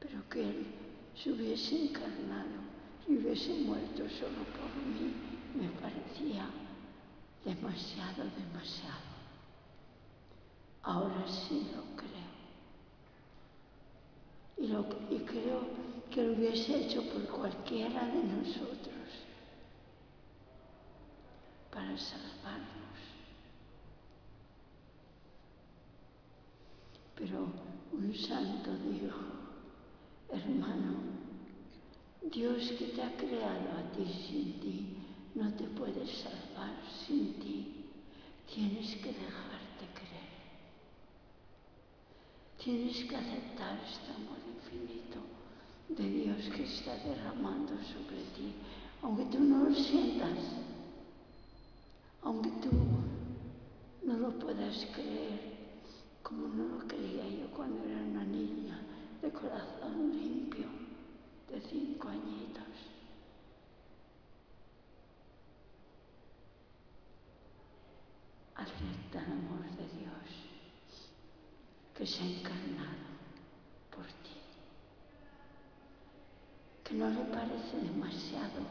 pero 0.00 0.28
que 0.28 0.40
Él 0.42 0.66
se 1.14 1.30
hubiese 1.30 1.84
encarnado 1.84 2.71
y 3.08 3.16
hubiese 3.16 3.54
muerto 3.64 4.08
solo 4.08 4.44
por 4.56 4.70
mí 4.86 5.12
me 5.54 5.68
parecía 5.80 6.46
demasiado, 7.44 8.24
demasiado. 8.36 9.12
Ahora 10.82 11.24
sí 11.26 11.68
lo 11.74 11.96
creo. 11.96 12.32
Y, 14.58 14.68
lo, 14.68 14.86
y 15.10 15.18
creo 15.24 15.60
que 16.10 16.22
lo 16.22 16.32
hubiese 16.34 16.86
hecho 16.86 17.02
por 17.10 17.24
cualquiera 17.26 18.06
de 18.06 18.22
nosotros 18.24 18.92
para 21.72 21.96
salvarnos. 21.96 22.82
Pero 27.16 27.46
un 27.92 28.14
santo 28.14 28.76
dijo, 28.78 29.16
hermano, 30.30 31.21
Dios 32.30 32.70
que 32.78 32.86
te 32.86 33.02
ha 33.02 33.16
creado 33.16 33.68
a 33.76 33.92
ti 33.96 34.06
sin 34.28 34.60
ti, 34.60 34.96
no 35.34 35.52
te 35.54 35.64
puede 35.64 36.06
salvar 36.06 36.72
sin 37.04 37.34
ti. 37.40 37.86
Tienes 38.46 38.94
que 38.96 39.08
dejarte 39.08 39.84
creer. 39.92 40.32
Tienes 42.62 43.04
que 43.08 43.16
aceptar 43.16 43.76
este 43.84 44.12
amor 44.12 44.38
infinito 44.54 45.18
de 45.88 46.08
Dios 46.08 46.48
que 46.54 46.62
está 46.62 46.94
derramando 46.98 47.72
sobre 47.82 48.22
ti, 48.36 48.54
aunque 49.02 49.24
tú 49.24 49.40
no 49.40 49.68
lo 49.68 49.74
sientas, 49.74 50.38
aunque 52.22 52.50
tú 52.62 52.70
no 54.04 54.16
lo 54.16 54.30
puedas 54.38 54.86
creer, 54.94 55.40
como 56.22 56.46
no 56.46 56.78
lo 56.78 56.86
creía 56.86 57.28
yo 57.28 57.50
cuando 57.50 57.82
era 57.84 58.00
una 58.00 58.24
niña 58.24 58.80
de 59.20 59.30
corazón 59.30 60.12
de 61.52 61.60
cinco 61.60 62.08
añitos. 62.08 62.64
Acepta 68.54 69.18
el 69.18 69.32
amor 69.32 69.64
de 69.76 69.98
Dios 69.98 70.12
que 71.96 72.06
se 72.06 72.22
ha 72.22 72.26
encarnado 72.26 73.12
por 73.90 74.06
ti, 74.06 74.38
que 76.84 76.94
no 76.94 77.08
le 77.10 77.24
parece 77.24 77.76
demasiado 77.82 78.62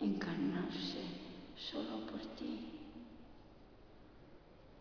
encarnarse 0.00 1.02
solo 1.56 2.06
por 2.06 2.20
ti, 2.36 2.68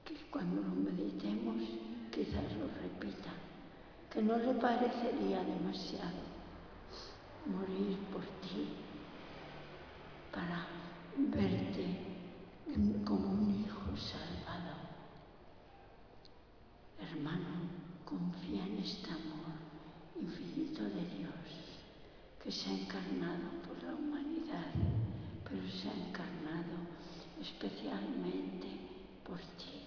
que 0.04 0.16
cuando 0.32 0.62
lo 0.62 0.70
meditemos 0.70 1.56
quizás 2.12 2.44
lo 2.58 2.68
repita, 2.82 3.32
que 4.12 4.22
no 4.22 4.38
le 4.38 4.54
parecería 4.54 5.44
demasiado 5.44 6.36
morir 7.46 7.98
por 8.12 8.24
ti 8.42 8.70
para 10.32 10.66
verte 11.18 11.86
como 13.06 13.32
un 13.32 13.64
hijo 13.64 13.96
salvado. 13.96 14.45
Hermano, 17.12 17.70
confía 18.04 18.66
en 18.66 18.80
este 18.80 19.10
amor 19.10 19.54
infinito 20.20 20.84
de 20.84 21.06
Dios 21.18 21.46
que 22.44 22.52
se 22.52 22.70
ha 22.70 22.74
encarnado 22.74 23.50
por 23.66 23.82
la 23.84 23.94
humanidad, 23.94 24.72
pero 25.44 25.62
se 25.70 25.90
ha 25.90 25.94
encarnado 25.94 26.78
especialmente 27.42 28.68
por 29.24 29.38
ti. 29.38 29.82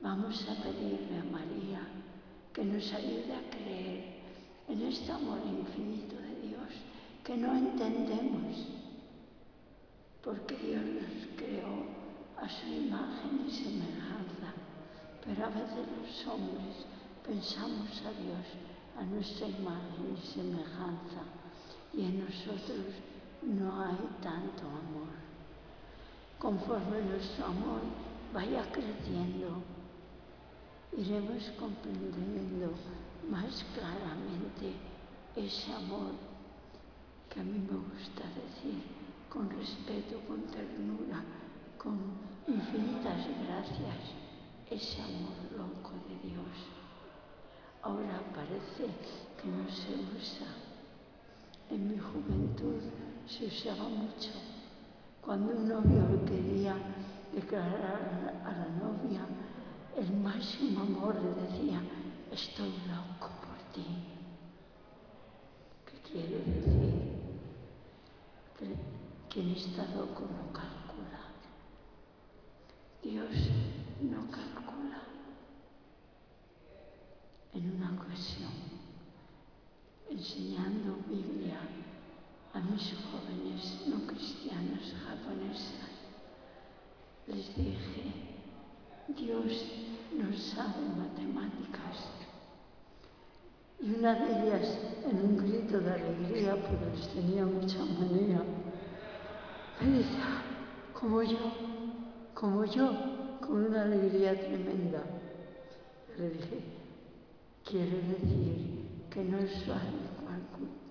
Vamos 0.00 0.46
a 0.48 0.62
pedirle 0.62 1.18
a 1.20 1.24
María 1.30 1.80
que 2.52 2.64
nos 2.64 2.92
ayude 2.92 3.34
a 3.34 3.50
creer 3.50 4.22
en 4.68 4.82
este 4.82 5.12
amor 5.12 5.38
infinito 5.46 6.16
de 6.16 6.48
Dios 6.48 6.70
que 7.24 7.36
no 7.36 7.56
entendemos, 7.56 8.66
porque 10.24 10.56
Dios 10.56 10.82
nos 10.82 11.36
creó 11.36 11.86
a 12.36 12.48
su 12.48 12.66
imagen 12.66 13.46
y 13.46 13.50
semejanza, 13.50 14.31
pero 15.24 15.46
a 15.46 15.48
veces 15.48 15.86
los 16.00 16.26
hombres 16.26 16.86
pensamos 17.26 17.90
a 18.02 18.12
Dios 18.22 18.46
a 18.98 19.04
nuestra 19.04 19.48
imagen 19.48 20.16
y 20.16 20.26
semejanza 20.26 21.22
y 21.94 22.04
en 22.04 22.24
nosotros 22.24 22.94
no 23.42 23.82
hay 23.82 23.96
tanto 24.22 24.66
amor. 24.66 25.12
Conforme 26.38 27.02
nuestro 27.02 27.46
amor 27.46 27.80
vaya 28.34 28.64
creciendo, 28.72 29.62
iremos 30.96 31.50
comprendiendo 31.58 32.72
más 33.30 33.64
claramente 33.74 34.74
ese 35.36 35.72
amor 35.72 36.12
que 37.30 37.40
a 37.40 37.44
mí 37.44 37.58
me 37.58 37.76
gusta 37.76 38.24
decir 38.34 38.82
con 39.30 39.48
respeto, 39.48 40.20
con 40.26 40.42
ternura, 40.42 41.22
con 41.78 41.98
infinitas 42.46 43.26
gracias, 43.46 44.21
ese 44.72 45.02
amor 45.02 45.36
loco 45.56 45.92
de 46.08 46.28
Dios. 46.28 46.56
Ahora 47.82 48.22
parece 48.34 48.86
que 49.36 49.48
no 49.48 49.68
se 49.68 49.92
usa. 50.16 50.46
En 51.70 51.88
mi 51.88 51.98
juventud 51.98 52.80
se 53.26 53.46
usaba 53.46 53.88
mucho. 53.88 54.30
Cuando 55.20 55.52
un 55.52 55.68
novio 55.68 56.24
quería 56.24 56.74
declarar 57.34 58.42
a 58.44 58.52
la 58.52 58.68
novia 58.68 59.26
el 59.96 60.12
máximo 60.18 60.80
amor, 60.82 61.16
le 61.16 61.42
decía, 61.42 61.82
estoy 62.30 62.70
loco 62.88 63.30
por 63.40 63.58
ti. 63.74 63.84
¿Qué 65.86 66.10
quiere 66.10 66.38
decir? 66.38 67.12
Que 68.58 68.76
quien 69.28 69.50
está 69.50 69.84
loco 69.94 70.22
no 70.22 70.52
calcula. 70.52 71.32
Dios 73.02 73.81
no 74.02 74.30
calcula. 74.30 75.02
En 77.54 77.76
una 77.76 77.92
ocasión, 77.92 78.50
enseñando 80.10 80.96
Biblia 81.08 81.60
a 82.52 82.60
mis 82.60 82.94
jóvenes 82.94 83.86
no 83.86 84.06
cristianas 84.06 84.92
japonesas, 85.04 85.90
les 87.26 87.54
dije, 87.56 88.12
Dios 89.08 89.66
no 90.12 90.36
sabe 90.36 90.88
matemáticas. 90.96 92.08
Y 93.80 93.94
una 93.94 94.14
de 94.14 94.46
ellas, 94.46 94.78
en 95.04 95.16
un 95.16 95.36
grito 95.36 95.78
de 95.78 95.92
alegría, 95.92 96.56
porque 96.56 96.96
les 96.96 97.08
tenía 97.08 97.44
mucha 97.44 97.78
manía, 97.78 98.42
me 99.80 99.98
dice, 99.98 100.18
como 100.92 101.22
yo, 101.22 101.38
como 102.34 102.64
yo, 102.64 103.21
con 103.42 103.66
una 103.66 103.82
alegría 103.82 104.38
tremenda. 104.40 105.02
Le 106.18 106.30
dije, 106.30 106.60
quiere 107.64 108.00
decir 108.02 108.86
que 109.10 109.24
no 109.24 109.38
es 109.38 109.50
fácil 109.64 110.12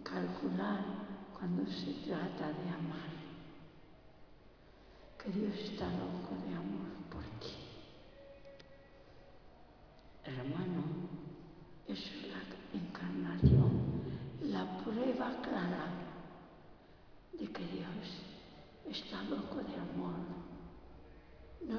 calcular 0.04 0.80
cuando 1.38 1.66
se 1.72 1.94
trata 2.06 2.50
de 2.50 2.70
amar, 2.70 3.10
que 5.18 5.32
Dios 5.32 5.56
está 5.56 5.86
loco 5.86 6.36
de 6.46 6.56
amor. 6.56 7.01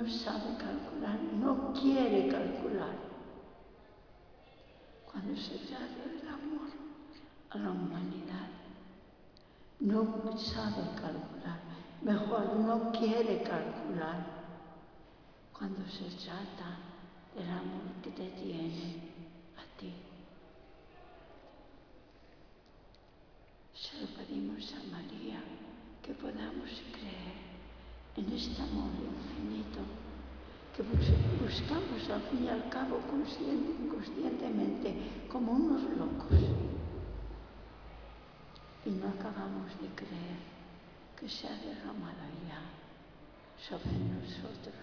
No 0.02 0.10
sabe 0.10 0.56
calcular, 0.58 1.16
no 1.38 1.72
quiere 1.74 2.26
calcular. 2.28 2.96
Cuando 5.04 5.36
se 5.40 5.58
trata 5.58 6.02
del 6.10 6.28
amor 6.28 6.70
a 7.50 7.58
la 7.58 7.70
humanidad, 7.70 8.48
no 9.78 10.36
sabe 10.36 10.82
calcular, 11.00 11.60
mejor 12.02 12.52
no 12.56 12.90
quiere 12.90 13.44
calcular 13.44 14.26
cuando 15.56 15.88
se 15.88 16.10
trata 16.26 16.78
del 17.36 17.48
amor 17.48 18.02
que 18.02 18.10
te 18.10 18.28
tiene 18.30 18.96
a 19.56 19.78
ti. 19.78 19.94
Se 23.72 24.00
lo 24.00 24.08
pedimos 24.16 24.74
a 24.74 24.82
María 24.90 25.40
que 26.02 26.12
podamos 26.14 26.70
creer 26.90 27.41
en 28.16 28.32
este 28.32 28.60
amor 28.60 28.90
infinito 28.92 29.80
que 30.76 30.82
buscamos 30.82 32.08
al 32.10 32.22
fin 32.30 32.44
y 32.44 32.48
al 32.48 32.68
cabo 32.68 33.00
inconscientemente 33.08 34.94
como 35.30 35.52
unos 35.52 35.82
locos. 35.96 36.38
Y 38.84 38.90
no 38.90 39.08
acabamos 39.08 39.70
de 39.80 39.88
creer 39.94 40.40
que 41.18 41.28
se 41.28 41.46
ha 41.46 41.56
derramado 41.56 42.24
ya 42.48 42.60
sobre 43.68 43.92
nosotros 43.92 44.74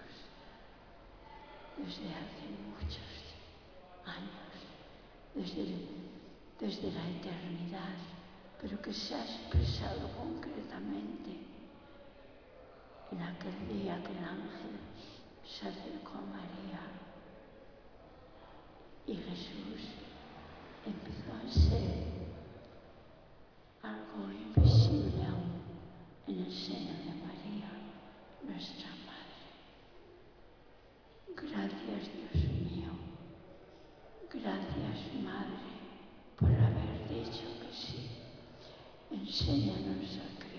desde 1.77 2.07
hace 2.13 2.45
muchos 2.69 3.11
años, 4.05 4.53
desde, 5.35 5.75
desde 6.59 6.91
la 6.91 7.09
eternidad, 7.09 7.97
pero 8.61 8.81
que 8.81 8.93
se 8.93 9.15
ha 9.15 9.23
expresado 9.23 10.09
concretamente 10.17 11.48
en 13.11 13.21
aquel 13.21 13.67
día 13.67 14.01
que 14.03 14.11
el 14.11 14.23
ángel 14.23 14.79
se 15.43 15.67
acercó 15.67 16.17
a 16.17 16.21
María 16.21 16.81
y 19.07 19.15
Jesús 19.15 19.89
empezó 20.85 21.33
a 21.33 21.51
ser 21.51 22.05
algo 23.81 24.31
invisible 24.31 25.25
aún 25.25 25.61
en 26.27 26.45
el 26.45 26.51
seno 26.51 26.91
de 26.91 27.13
María, 27.25 27.71
nuestra 28.43 28.89
Madre. 29.07 29.47
Gracias 31.35 32.11
Dios 32.13 32.43
mío, 32.51 32.91
gracias 34.31 35.23
Madre 35.23 35.69
por 36.37 36.51
haber 36.51 37.07
dicho 37.09 37.45
que 37.59 37.73
sí. 37.73 38.09
Enséñanos 39.11 40.17
a 40.17 40.39
creer. 40.39 40.58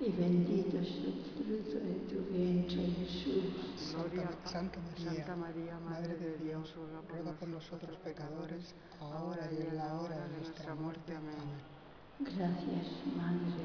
y 0.00 0.10
bendito 0.12 0.78
es 0.78 0.88
el 0.88 1.24
fruto 1.34 1.84
de 1.84 1.94
tu 2.06 2.32
vientre, 2.32 2.86
Jesús. 2.86 3.52
Santa, 3.76 4.30
Santa, 4.44 4.78
María, 4.80 5.12
Santa 5.12 5.36
María, 5.36 5.78
Madre 5.80 6.14
de 6.16 6.38
Dios, 6.38 6.72
ruega 7.10 7.32
por 7.32 7.48
nosotros 7.48 7.96
pecadores, 8.04 8.74
ahora 9.00 9.50
y 9.50 9.60
en 9.62 9.76
la 9.76 10.00
hora 10.00 10.28
de 10.28 10.36
nuestra 10.36 10.74
muerte. 10.76 11.16
Amén. 11.16 11.34
Gracias, 12.20 12.86
Madre, 13.16 13.64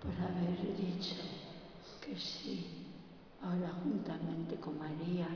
por 0.00 0.12
haber 0.24 0.76
dicho 0.76 1.16
que 2.00 2.18
sí, 2.18 2.86
ahora 3.42 3.72
juntamente 3.82 4.56
con 4.56 4.78
María, 4.78 5.28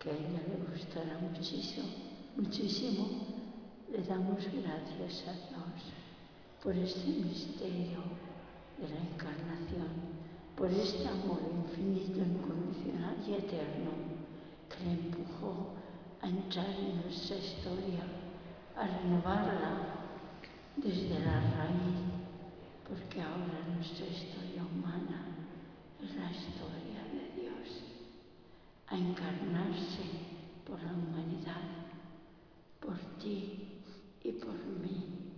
que 0.00 0.10
a 0.10 0.14
ella 0.14 0.42
le 0.48 0.72
gustará 0.72 1.16
muchísimo, 1.18 1.86
muchísimo, 2.36 3.08
le 3.92 4.02
damos 4.02 4.38
gracias 4.38 5.28
a 5.28 5.32
Dios 5.32 5.92
por 6.62 6.74
este 6.74 7.06
misterio 7.06 8.29
de 8.80 8.88
la 8.88 8.96
encarnación, 8.96 9.88
por 10.56 10.70
este 10.70 11.06
amor 11.06 11.40
infinito, 11.54 12.20
incondicional 12.20 13.16
y 13.28 13.34
eterno 13.34 13.90
que 14.70 14.84
le 14.84 14.92
empujó 14.92 15.74
a 16.22 16.28
entrar 16.28 16.70
en 16.70 17.02
nuestra 17.02 17.36
historia, 17.36 18.04
a 18.74 18.86
renovarla 18.86 20.00
desde 20.76 21.18
la 21.20 21.40
raíz, 21.40 22.00
porque 22.88 23.20
ahora 23.20 23.68
nuestra 23.76 24.06
historia 24.06 24.62
humana 24.64 25.26
es 26.02 26.14
la 26.16 26.30
historia 26.30 27.04
de 27.12 27.42
Dios, 27.42 27.82
a 28.86 28.96
encarnarse 28.96 30.04
por 30.66 30.82
la 30.82 30.92
humanidad, 30.92 31.60
por 32.80 32.96
ti 33.18 33.82
y 34.24 34.32
por 34.32 34.54
mí, 34.54 35.32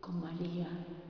con 0.00 0.20
María 0.20 0.68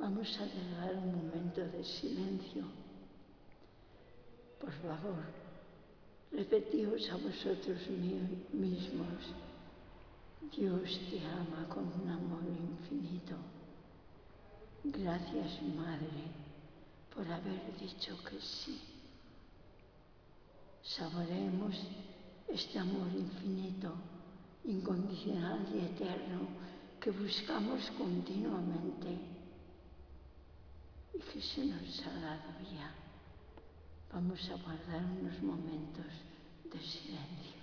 Vamos 0.00 0.34
a 0.40 0.46
dejar 0.46 0.94
un 0.94 1.14
momento 1.14 1.60
de 1.60 1.84
silencio. 1.84 2.64
Por 4.58 4.72
favor, 4.72 5.24
repetíos 6.32 7.06
a 7.10 7.16
vosotros 7.16 7.78
mismos. 8.50 9.34
Dios 10.56 11.00
te 11.10 11.20
ama 11.20 11.68
con 11.68 11.84
un 12.00 12.08
amor 12.08 12.40
infinito. 12.48 13.36
Gracias, 14.84 15.62
Madre, 15.76 16.24
por 17.14 17.30
haber 17.30 17.60
dicho 17.78 18.16
que 18.24 18.40
sí. 18.40 18.80
Saboremos 20.82 21.76
este 22.48 22.78
amor 22.78 23.08
infinito, 23.14 23.92
incondicional 24.64 25.60
y 25.74 25.80
eterno 25.84 26.48
que 26.98 27.10
buscamos 27.10 27.90
continuamente 27.98 29.29
y 31.14 31.18
que 31.18 31.40
se 31.40 31.64
nos 31.66 32.06
ha 32.06 32.20
dado 32.20 32.60
ya. 32.72 32.94
Vamos 34.12 34.40
a 34.50 34.56
guardar 34.56 35.04
unos 35.04 35.42
momentos 35.42 36.06
de 36.64 36.78
silencio. 36.80 37.60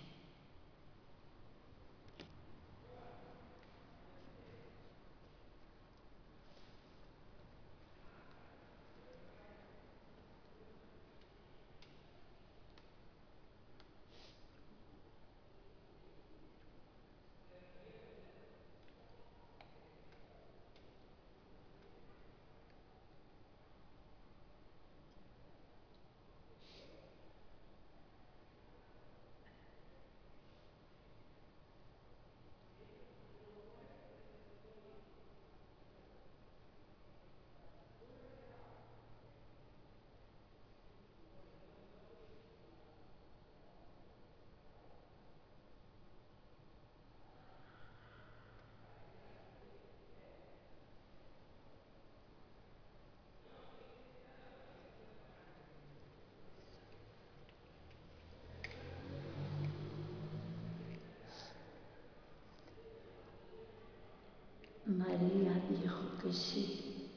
María 64.87 65.61
dijo 65.69 66.17
que 66.23 66.26
sí. 66.37 67.09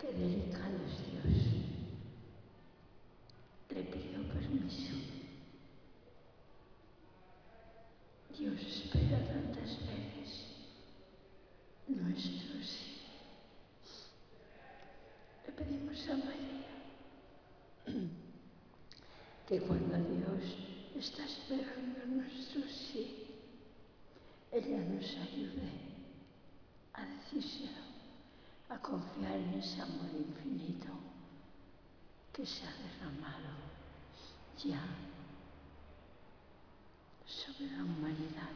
Qué 0.00 0.06
delicado 0.12 0.76
es 0.86 0.96
Dios. 1.10 1.46
Le 3.70 3.82
pidió 3.84 4.22
permiso. 4.28 4.96
Dios 8.38 8.60
espera 8.62 9.18
tantas 9.26 9.78
veces 9.80 10.46
nuestro 11.88 12.62
sí. 12.62 13.02
Le 15.46 15.52
pedimos 15.52 16.08
a 16.08 16.16
María 16.16 16.70
que 19.46 19.60
cuando 19.60 19.96
Dios 19.96 20.56
está 20.96 21.24
esperando 21.24 22.06
nuestro 22.06 22.62
sí, 22.68 23.26
ella 24.52 24.78
nos 24.78 25.04
ayude 25.16 25.89
a 28.68 28.78
confiar 28.78 29.36
en 29.36 29.54
ese 29.54 29.80
amor 29.80 30.10
infinito 30.18 30.88
que 32.32 32.44
se 32.44 32.64
ha 32.64 32.72
derramado 32.72 33.54
ya 34.58 34.82
sobre 37.24 37.70
la 37.70 37.84
humanidad, 37.84 38.50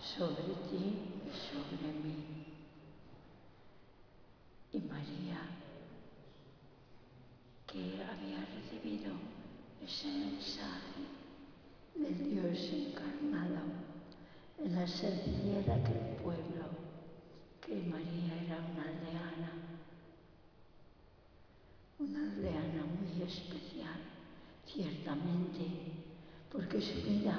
sobre 0.00 0.44
ti 0.70 0.94
y 1.26 1.30
sobre 1.50 1.92
mí. 1.92 2.46
Y 4.72 4.78
María, 4.78 5.40
que 7.66 8.04
había 8.04 8.46
recibido 8.46 9.12
ese 9.84 10.06
mensaje 10.06 11.02
del 11.96 12.30
Dios 12.30 12.58
encarnado, 12.72 13.85
en 14.58 14.74
la 14.74 14.86
sencillez 14.86 15.66
de 15.66 15.72
aquel 15.72 16.16
pueblo, 16.22 16.64
que 17.60 17.74
María 17.76 18.42
era 18.44 18.58
una 18.72 18.82
aldeana, 18.82 19.52
una 21.98 22.20
aldeana 22.20 22.84
muy 22.84 23.22
especial, 23.22 24.00
ciertamente, 24.66 25.66
porque 26.50 26.80
su 26.80 27.02
vida 27.02 27.36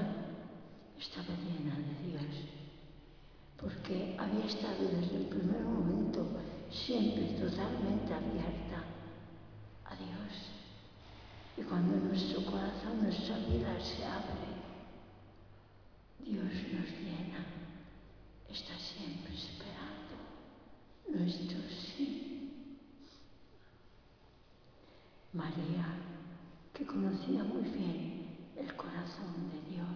estaba 1.00 1.36
llena 1.44 1.76
de 1.78 2.12
Dios, 2.12 2.46
porque 3.60 4.16
había 4.20 4.46
estado 4.46 4.88
desde 4.90 5.18
el 5.18 5.26
primer 5.26 5.62
momento 5.62 6.28
siempre 6.70 7.24
totalmente 7.40 8.14
abierta 8.14 8.84
a 9.86 9.96
Dios. 9.96 10.52
Y 11.58 11.62
cuando 11.64 11.96
nuestro 11.96 12.46
corazón, 12.46 13.02
nuestra 13.02 13.38
vida 13.38 13.80
se 13.80 14.06
abre, 14.06 14.57
Dios 16.28 16.44
nos 16.44 16.90
llena, 17.00 17.40
está 18.50 18.78
siempre 18.78 19.34
esperando 19.34 20.18
nuestro 21.08 21.58
sí. 21.70 22.68
María, 25.32 25.88
que 26.74 26.86
conocía 26.86 27.46
muy 27.46 27.62
bien 27.70 28.52
el 28.58 28.76
corazón 28.76 29.50
de 29.52 29.74
Dios, 29.74 29.88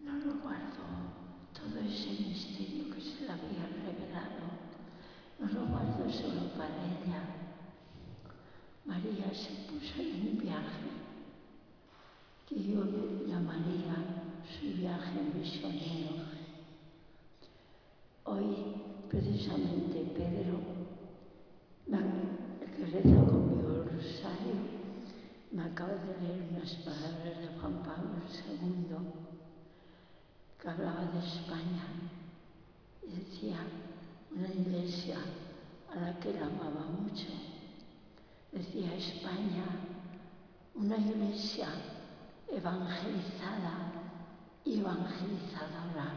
no 0.00 0.12
lo 0.18 0.34
guardó 0.42 0.84
todo 1.54 1.80
ese 1.80 2.22
misterio 2.22 2.94
que 2.94 3.00
se 3.00 3.22
le 3.22 3.32
había 3.32 3.66
revelado, 3.82 4.44
no 5.38 5.46
lo 5.46 5.66
guardó 5.68 6.12
solo 6.12 6.52
para 6.52 6.84
ella. 6.84 7.22
María 8.84 9.32
se 9.32 9.54
puso 9.72 10.02
en 10.02 10.28
un 10.28 10.38
viaje 10.38 10.95
que 12.56 12.72
yo 12.72 12.80
llamaría 13.26 13.96
su 14.48 14.78
viaje 14.78 15.20
misionero. 15.34 16.24
Hoy, 18.24 18.56
precisamente, 19.10 20.10
Pedro, 20.14 20.60
el 21.92 22.70
que 22.70 22.86
reza 22.86 23.24
conmigo 23.26 23.82
el 23.82 23.90
rosario, 23.90 24.56
me 25.52 25.64
acaba 25.64 25.92
de 25.96 26.16
leer 26.22 26.48
unas 26.50 26.74
palabras 26.76 27.38
de 27.40 27.60
Juan 27.60 27.82
Pablo 27.82 28.22
II, 28.24 28.96
que 30.58 30.68
hablaba 30.68 31.04
de 31.12 31.18
España 31.18 31.84
y 33.02 33.20
decía 33.20 33.58
una 34.34 34.48
iglesia 34.48 35.18
a 35.94 36.00
la 36.00 36.18
que 36.20 36.30
él 36.30 36.38
amaba 36.42 36.86
mucho. 36.86 37.26
Decía 38.50 38.94
España, 38.94 39.66
una 40.74 40.96
iglesia 40.96 41.68
evangelizada 42.48 43.92
y 44.64 44.80
evangelizadora. 44.80 46.12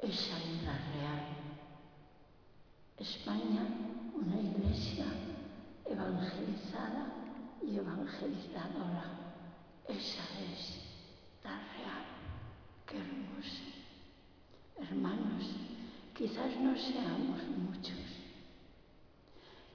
Esa 0.00 0.38
es 0.38 0.62
la 0.62 0.72
real. 0.72 1.26
España, 2.98 3.66
una 4.14 4.40
iglesia 4.40 5.06
evangelizada 5.84 7.06
y 7.62 7.76
evangelizadora. 7.76 9.04
Esa 9.88 10.24
es 10.40 10.80
la 11.42 11.52
real. 11.52 12.04
Qué 12.86 12.98
hermoso. 12.98 13.64
Hermanos, 14.78 15.44
quizás 16.14 16.56
no 16.60 16.76
seamos 16.76 17.40
muchos. 17.56 17.98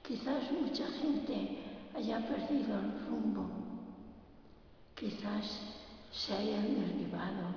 Quizás 0.02 0.50
mucha 0.52 0.86
gente 0.88 1.58
haya 1.94 2.18
perdido 2.26 2.78
el 2.78 3.06
rumbo 3.06 3.69
Quizás 5.00 5.58
se 6.12 6.34
hayan 6.34 6.74
derribado 6.78 7.54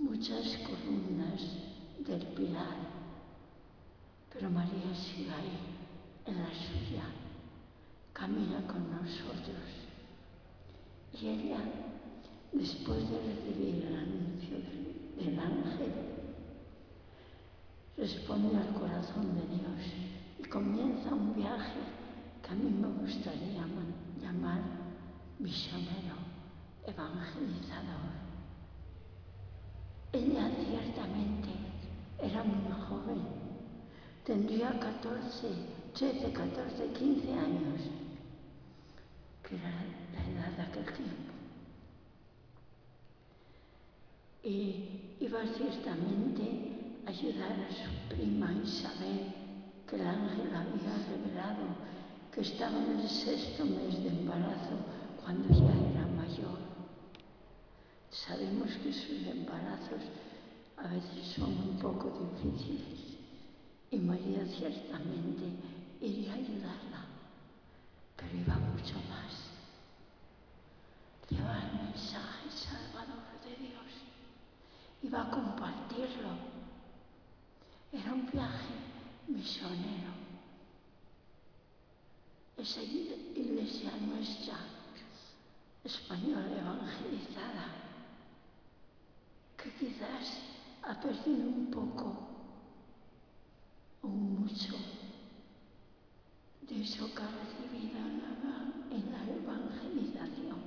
muchas 0.00 0.58
columnas 0.66 1.40
del 2.00 2.26
pilar, 2.34 2.74
pero 4.32 4.50
María 4.50 4.92
sigue 4.96 5.30
ahí, 5.30 5.60
en 6.26 6.42
la 6.42 6.48
suya, 6.48 7.04
camina 8.12 8.66
con 8.66 8.90
nosotros. 8.90 9.62
Y 11.12 11.28
ella, 11.28 11.60
después 12.52 13.08
de 13.08 13.16
recibir 13.16 13.84
el 13.84 13.94
anuncio 13.94 14.56
del, 15.16 15.38
ángel, 15.38 15.92
responde 17.96 18.56
al 18.56 18.74
corazón 18.74 19.36
de 19.36 19.54
Dios 19.54 19.94
y 20.40 20.42
comienza 20.48 21.14
un 21.14 21.32
viaje 21.36 21.78
que 22.42 22.50
a 22.50 22.56
mí 22.56 22.70
me 22.72 22.88
gustaría 22.88 23.64
llamar 24.20 24.83
misionero 25.38 26.16
evangelizador. 26.86 28.12
Ella 30.12 30.50
ciertamente 30.64 31.48
era 32.22 32.44
muy 32.44 32.72
joven, 32.88 33.22
tendría 34.24 34.78
14, 34.78 35.48
13, 35.94 36.32
14, 36.32 36.92
15 36.92 37.32
años, 37.32 37.80
que 39.42 39.56
era 39.56 39.70
la 40.14 40.24
edad 40.30 40.56
de 40.56 40.62
aquel 40.62 40.84
tiempo. 40.94 41.32
Y 44.44 45.16
iba 45.20 45.40
ciertamente 45.56 47.02
a 47.06 47.10
ayudar 47.10 47.52
a 47.52 47.70
su 47.70 48.14
prima 48.14 48.52
Isabel, 48.52 49.32
que 49.88 49.96
el 49.96 50.06
ángel 50.06 50.54
había 50.54 50.96
revelado 51.08 51.94
que 52.32 52.40
estaba 52.40 52.76
en 52.76 53.00
el 53.00 53.08
sexto 53.08 53.64
mes 53.64 54.02
de 54.02 54.08
embarazo 54.08 54.93
cuando 55.24 55.48
ya 55.48 55.72
era 55.90 56.06
mayor. 56.06 56.58
Sabemos 58.10 58.68
que 58.82 58.92
sus 58.92 59.26
embarazos 59.26 60.02
a 60.76 60.86
veces 60.88 61.34
son 61.34 61.50
un 61.50 61.78
poco 61.80 62.30
difíciles 62.42 63.16
y 63.90 63.96
María 63.96 64.44
ciertamente 64.46 65.44
iría 66.00 66.32
a 66.32 66.36
ayudarla, 66.36 67.06
pero 68.16 68.36
iba 68.36 68.54
mucho 68.56 68.96
más. 69.08 69.32
Lleva 71.30 71.58
el 71.58 71.86
mensaje 71.86 72.50
salvador 72.50 73.24
de 73.44 73.56
Dios, 73.56 73.92
iba 75.02 75.22
a 75.22 75.30
compartirlo. 75.30 76.54
Era 77.92 78.12
un 78.12 78.28
viaje 78.30 78.74
misionero. 79.28 80.12
Esa 82.56 82.82
iglesia 82.82 83.90
nuestra, 84.00 84.56
española 85.84 86.48
evangelizada, 86.58 87.66
que 89.56 89.70
quizás 89.74 90.40
ha 90.82 90.98
perdido 91.00 91.46
un 91.48 91.70
poco 91.70 92.28
o 94.02 94.08
mucho 94.08 94.74
de 96.62 96.82
eso 96.82 97.14
que 97.14 97.22
ha 97.22 97.28
recibido 97.28 97.98
en 98.90 99.12
la 99.12 99.24
evangelización 99.24 100.58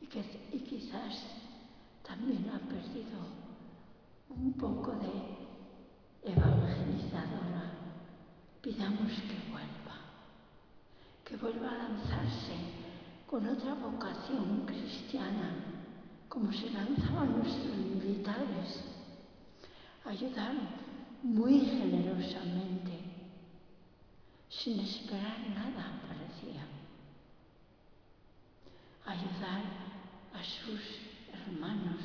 y, 0.00 0.06
que, 0.06 0.20
y 0.52 0.60
quizás 0.60 1.24
también 2.06 2.48
ha 2.50 2.58
perdido 2.60 3.18
un 4.30 4.52
poco 4.52 4.92
de 4.92 6.30
evangelizadora. 6.30 7.72
Pidamos 8.62 9.12
que 9.12 9.50
vuelva, 9.50 9.96
que 11.24 11.36
vuelva 11.36 11.70
a 11.70 11.78
lanzarse 11.78 12.77
con 13.28 13.46
otra 13.46 13.74
vocación 13.74 14.64
cristiana 14.64 15.50
como 16.30 16.50
se 16.50 16.70
lanzaban 16.70 17.38
nuestros 17.38 17.76
militares. 17.76 18.84
Ayudaron 20.04 20.68
muy 21.22 21.60
generosamente, 21.60 23.00
sin 24.48 24.80
esperar 24.80 25.40
nada, 25.50 26.00
parecía. 26.08 26.66
Ayudar 29.04 29.62
a 30.32 30.42
sus 30.42 30.80
hermanos, 31.34 32.00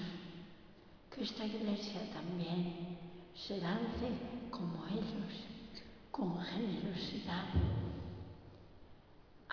que 1.10 1.24
esta 1.24 1.46
iglesia 1.46 2.02
también 2.12 2.98
se 3.34 3.60
lance 3.60 4.10
como 4.50 4.86
ellos, 4.88 5.46
con 6.12 6.38
generosidad. 6.42 7.46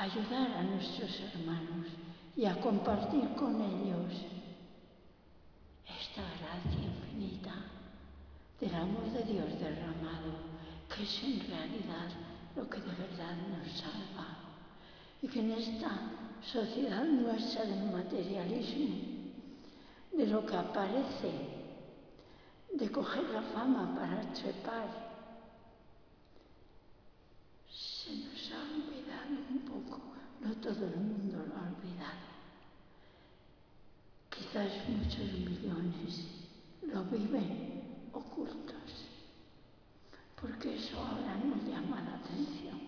Ayudar 0.01 0.51
a 0.53 0.63
nuestros 0.63 1.11
hermanos 1.21 1.87
y 2.35 2.47
a 2.47 2.59
compartir 2.59 3.35
con 3.35 3.61
ellos 3.61 4.15
esta 5.85 6.23
gracia 6.41 6.87
infinita 6.87 7.53
del 8.59 8.75
amor 8.77 9.13
de 9.13 9.23
Dios 9.25 9.61
derramado, 9.61 10.33
que 10.89 11.03
es 11.03 11.23
en 11.23 11.41
realidad 11.41 12.09
lo 12.57 12.67
que 12.71 12.81
de 12.81 12.93
verdad 12.93 13.37
nos 13.51 13.79
salva. 13.79 14.39
Y 15.21 15.29
que 15.29 15.41
en 15.41 15.51
esta 15.51 15.91
sociedad 16.51 17.05
nuestra 17.05 17.67
del 17.67 17.93
materialismo, 17.93 18.97
de 20.13 20.27
lo 20.27 20.47
que 20.47 20.57
aparece, 20.57 21.31
de 22.73 22.91
coger 22.91 23.25
la 23.25 23.43
fama 23.43 23.95
para 23.95 24.33
trepar, 24.33 25.11
se 27.71 28.17
nos 28.17 28.51
ha 28.53 28.63
olvidado 28.75 29.37
un 29.51 29.59
poco, 29.61 30.01
no 30.41 30.50
todo 30.61 30.87
el 30.87 30.97
mundo 30.97 31.39
lo 31.47 31.57
ha 31.57 31.69
olvidado 31.69 32.31
quizás 34.41 34.71
muchos 34.89 35.33
millones 35.33 36.25
lo 36.83 37.05
viven 37.05 38.09
ocultos, 38.13 39.07
porque 40.41 40.77
eso 40.77 40.99
ahora 40.99 41.37
nos 41.37 41.63
llama 41.69 42.01
la 42.03 42.17
atención. 42.17 42.81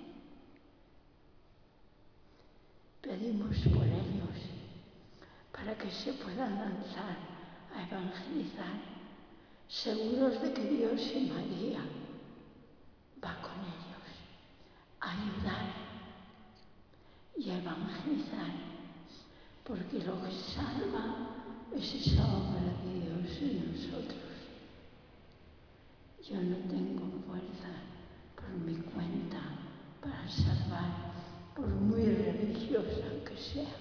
Pedimos 3.02 3.56
por 3.58 3.84
ellos 3.84 4.38
para 5.52 5.76
que 5.76 5.90
se 5.90 6.14
puedan 6.14 6.58
lanzar 6.58 7.16
a 7.76 7.82
evangelizar, 7.86 8.80
seguros 9.68 10.40
de 10.40 10.52
que 10.52 10.64
Dios 10.64 11.00
y 11.14 11.30
María 11.30 11.80
va 13.22 13.40
con 13.42 13.60
ellos 13.60 14.08
a 15.00 15.10
ayudar 15.10 15.91
y 17.36 17.50
evangelizar, 17.50 18.52
porque 19.64 19.98
lo 20.00 20.22
que 20.22 20.32
salva 20.54 21.32
es 21.74 21.94
esa 21.94 22.26
obra 22.26 22.74
de 22.84 23.00
Dios 23.00 23.38
en 23.40 23.72
nosotros. 23.72 24.32
Yo 26.28 26.40
no 26.42 26.56
tengo 26.68 27.10
fuerza 27.26 27.72
por 28.36 28.50
mi 28.50 28.76
cuenta 28.76 29.40
para 30.00 30.28
salvar, 30.28 31.12
por 31.56 31.68
muy 31.68 32.04
religiosa 32.04 33.06
que 33.24 33.36
sea. 33.36 33.76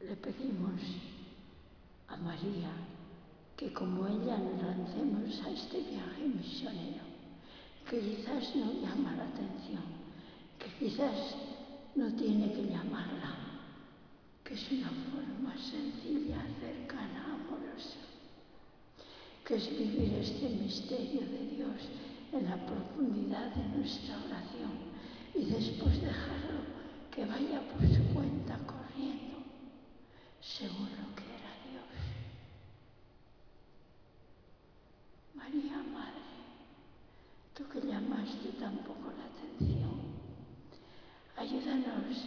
Le 0.00 0.16
pedimos 0.16 0.80
a 2.08 2.16
María 2.16 2.70
que 3.56 3.72
como 3.72 4.06
ella 4.06 4.38
nos 4.38 4.62
lancemos 4.62 5.44
a 5.44 5.50
este 5.50 5.80
viaje 5.80 6.28
misionero, 6.28 7.02
que 7.90 7.98
quizás 7.98 8.54
no 8.54 8.72
llama 8.72 9.16
la 9.16 9.24
atención, 9.24 9.97
que 10.58 10.68
quizás 10.78 11.36
no 11.94 12.12
tiene 12.14 12.52
que 12.52 12.62
llamarla 12.62 13.48
que 14.48 14.54
es 14.54 14.72
una 14.72 14.88
forma 14.88 15.54
sencilla, 15.58 16.42
cercana, 16.58 17.34
amorosa, 17.34 18.00
que 19.44 19.56
es 19.56 19.68
vivir 19.78 20.14
este 20.14 20.48
misterio 20.48 21.20
de 21.20 21.54
Dios 21.54 21.76
en 22.32 22.44
la 22.48 22.56
profundidad 22.64 23.54
de 23.54 23.76
nuestra 23.76 24.16
oración 24.16 24.72
y 25.34 25.44
después 25.44 26.00
dejarlo 26.00 26.60
que 27.14 27.26
vaya 27.26 27.60
por 27.70 27.80
su 27.82 28.02
cuenta 28.14 28.56
corriendo, 28.66 29.36
según 30.40 30.88
lo 30.96 31.14
que 31.14 31.24
era 31.24 31.52
Dios. 31.68 31.92
María 35.34 35.76
Madre, 35.92 36.22
tú 37.54 37.68
que 37.68 37.86
llamaste 37.86 38.48
tampoco 38.58 39.12
la 39.18 39.26
atención, 39.26 39.97
ayúdanos 41.38 42.26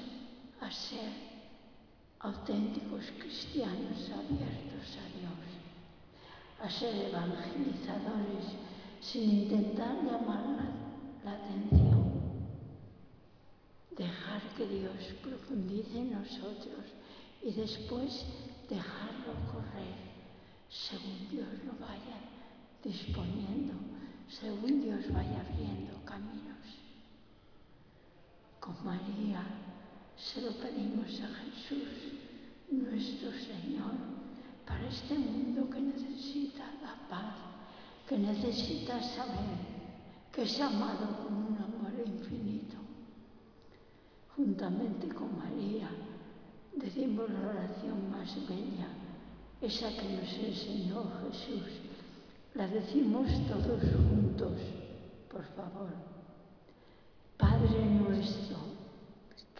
a 0.61 0.71
ser 0.71 1.11
auténticos 2.19 3.11
cristianos 3.19 4.09
abiertos 4.09 4.87
a 5.03 5.05
Dios, 5.19 5.41
a 6.61 6.69
ser 6.69 6.95
evangelizadores 7.09 8.45
sin 9.01 9.23
intentar 9.41 9.95
llamar 10.03 10.45
la, 11.25 11.31
atención, 11.33 12.11
dejar 13.97 14.41
que 14.55 14.67
Dios 14.67 15.13
profundice 15.21 15.99
en 15.99 16.11
nosotros 16.13 16.85
y 17.43 17.51
después 17.51 18.25
dejarlo 18.69 19.33
correr 19.51 20.11
según 20.69 21.27
Dios 21.29 21.47
lo 21.65 21.73
vaya 21.85 22.17
disponiendo, 22.83 23.73
según 24.29 24.81
Dios 24.81 25.11
vaya 25.11 25.41
abriendo 25.41 25.99
caminos. 26.05 26.80
Con 28.61 28.75
María 28.85 29.43
se 30.15 30.39
lo 30.39 30.51
pedimos 30.51 31.09
a 31.19 31.27
Jesús, 31.41 32.13
nuestro 32.69 33.31
Señor, 33.31 33.95
para 34.67 34.87
este 34.87 35.17
mundo 35.17 35.67
que 35.67 35.81
necesita 35.81 36.65
la 36.83 36.95
paz, 37.09 37.35
que 38.07 38.19
necesita 38.19 39.01
saber 39.01 39.57
que 40.31 40.43
es 40.43 40.61
amado 40.61 41.23
con 41.23 41.33
un 41.33 41.57
amor 41.57 41.91
infinito. 42.05 42.77
Juntamente 44.37 45.07
con 45.09 45.39
María, 45.39 45.89
decimos 46.75 47.31
la 47.31 47.49
oración 47.49 48.11
más 48.11 48.35
bella, 48.47 48.89
esa 49.59 49.89
que 49.89 50.07
nos 50.17 50.33
enseñó 50.33 51.03
Jesús. 51.23 51.67
La 52.53 52.67
decimos 52.67 53.27
todos 53.47 53.81
juntos, 53.81 54.53
por 55.31 55.45
favor. 55.55 56.11
Padre 57.41 57.85
nuestro, 57.85 58.50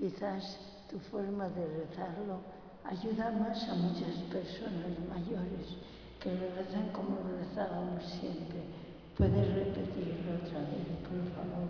Quizás 0.00 0.56
tu 0.88 0.98
forma 1.12 1.44
de 1.50 1.60
rezarlo 1.60 2.40
ayuda 2.88 3.36
más 3.36 3.68
a 3.68 3.74
muchas 3.74 4.16
personas 4.32 4.96
mayores 5.12 5.76
que 6.18 6.32
lo 6.40 6.48
rezan 6.56 6.88
como 6.88 7.20
lo 7.20 7.36
rezábamos 7.36 8.02
siempre. 8.08 8.64
Puedes 9.12 9.44
repetirlo 9.52 10.40
otra 10.40 10.60
vez, 10.72 10.88
por 11.04 11.20
favor. 11.36 11.68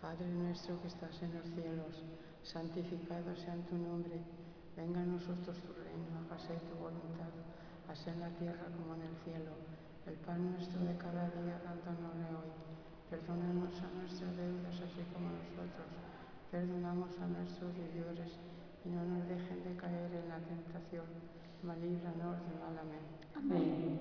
Padre 0.00 0.30
nuestro 0.30 0.80
que 0.82 0.86
estás 0.86 1.20
en 1.26 1.34
los 1.34 1.50
cielos, 1.50 1.98
santificado 2.44 3.34
sea 3.34 3.58
tu 3.66 3.74
nombre. 3.74 4.22
Venga 4.76 5.02
a 5.02 5.10
nosotros 5.18 5.58
tu 5.66 5.72
reino, 5.82 6.14
hágase 6.30 6.54
tu 6.70 6.78
voluntad, 6.78 7.34
así 7.90 8.08
en 8.08 8.20
la 8.20 8.30
tierra 8.38 8.70
como 8.78 8.94
en 8.94 9.02
el 9.02 9.16
cielo. 9.26 9.50
El 10.06 10.14
pan 10.22 10.52
nuestro 10.52 10.78
de 10.78 10.94
cada 10.94 11.26
día, 11.26 11.58
dándonosle 11.66 12.38
hoy. 12.38 12.54
Perdónanos 13.10 13.74
a 13.82 13.90
nuestras 13.98 14.36
deudas, 14.36 14.78
así 14.78 15.02
como 15.10 15.26
nosotros 15.26 16.11
perdonamos 16.52 17.08
a 17.18 17.26
nuestros 17.26 17.72
deudores, 17.74 18.30
y 18.84 18.90
no 18.90 19.02
nos 19.06 19.26
dejen 19.26 19.64
de 19.64 19.74
caer 19.74 20.10
en 20.12 20.28
la 20.28 20.38
tentación, 20.38 21.06
mas 21.62 21.80
de 21.80 21.88
mal. 21.88 22.44
Amén. 22.70 23.00
Amén. 23.34 24.00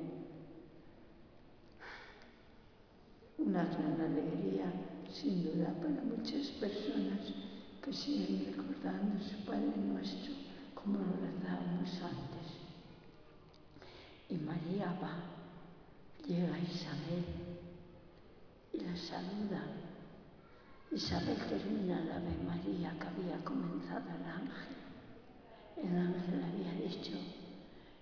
Una 3.38 3.64
gran 3.64 4.02
alegría, 4.02 4.66
sin 5.10 5.44
duda, 5.46 5.74
para 5.80 6.04
muchas 6.04 6.48
personas 6.60 7.34
que 7.82 7.94
siguen 7.94 8.48
recordando 8.48 9.24
su 9.24 9.46
Padre 9.46 9.72
Nuestro 9.78 10.34
como 10.76 11.00
lo 11.00 11.06
rezábamos 11.24 11.90
antes. 12.04 12.48
Y 14.30 14.36
María 14.36 14.98
va 15.02 15.32
llega 16.28 16.60
Isabel 16.60 17.26
y 18.74 18.80
la 18.80 18.96
saluda 18.96 19.81
Isabel 20.92 21.38
termina 21.48 22.02
la 22.02 22.18
Ave 22.18 22.36
María 22.46 22.94
que 23.00 23.08
había 23.08 23.42
comenzado 23.46 24.10
el 24.10 24.26
ángel. 24.26 24.76
El 25.78 25.98
ángel 25.98 26.44
había 26.44 26.74
dicho, 26.86 27.18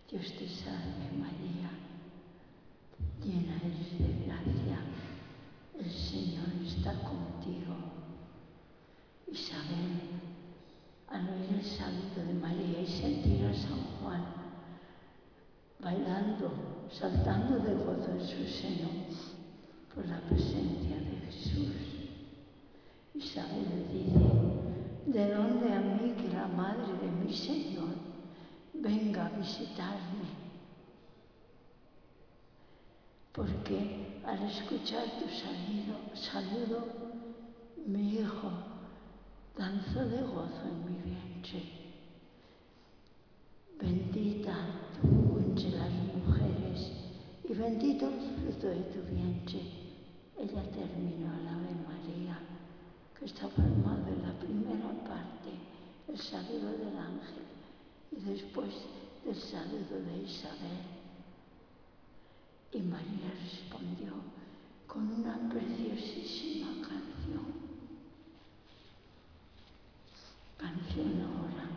Dios 0.10 0.34
te 0.34 0.50
salve 0.50 1.12
María, 1.16 1.70
llena 3.24 3.58
eres 3.58 4.00
de 4.00 4.26
gracia, 4.26 4.80
el 5.80 5.92
Señor 5.92 6.48
está 6.66 6.94
contigo. 7.04 7.76
Isabel, 9.28 10.02
al 11.10 11.30
oír 11.30 11.60
el 11.60 11.64
saludo 11.64 12.26
de 12.26 12.34
María 12.34 12.82
y 12.82 12.88
sentir 12.88 13.46
a 13.46 13.54
San 13.54 13.84
Juan 14.02 14.26
bailando, 15.80 16.52
saltando 16.92 17.60
de 17.60 17.76
gozo 17.76 18.12
en 18.12 18.28
su 18.28 18.44
seno 18.52 18.90
por 19.94 20.08
la 20.08 20.20
presencia 20.22 20.98
de 20.98 21.32
Jesús. 21.32 21.89
Isabel 23.16 23.88
dice, 23.92 25.18
¿de 25.20 25.34
dónde 25.34 25.74
a 25.74 25.80
mí 25.80 26.14
que 26.14 26.30
la 26.34 26.48
madre 26.48 26.94
de 27.02 27.12
mi 27.12 27.34
Señor 27.34 27.96
venga 28.74 29.26
a 29.26 29.30
visitarme? 29.30 30.30
Porque 33.34 34.22
al 34.26 34.44
escuchar 34.44 35.06
tu 35.20 35.28
salido, 35.30 35.96
saludo, 36.14 36.88
mi 37.86 38.16
hijo 38.16 38.52
danzó 39.58 40.06
de 40.06 40.22
gozo 40.22 40.64
en 40.66 40.86
mi 40.86 41.02
vientre. 41.10 41.64
Bendita 43.80 44.54
tú 45.02 45.40
entre 45.40 45.72
las 45.72 45.92
mujeres 45.92 46.92
y 47.48 47.54
bendito 47.54 48.08
el 48.08 48.22
fruto 48.42 48.68
de 48.68 48.82
tu 48.92 49.02
vientre. 49.14 49.62
Ella 50.38 50.64
terminó 50.72 51.28
la 51.44 51.54
Ave 51.54 51.76
María 51.88 52.49
que 53.20 53.26
está 53.26 53.50
formado 53.50 54.08
en 54.08 54.22
la 54.22 54.34
primera 54.40 54.92
parte, 55.04 55.52
el 56.08 56.18
saludo 56.18 56.72
del 56.72 56.98
ángel 56.98 57.44
y 58.14 58.16
después 58.22 58.74
del 59.26 59.36
saludo 59.36 60.00
de 60.06 60.24
Isabel. 60.24 60.80
Y 62.72 62.80
María 62.80 63.32
respondió 63.44 64.14
con 64.88 65.12
una 65.12 65.50
preciosísima 65.50 66.68
canción. 66.76 67.60
Canción 70.58 71.22
ahora, 71.22 71.68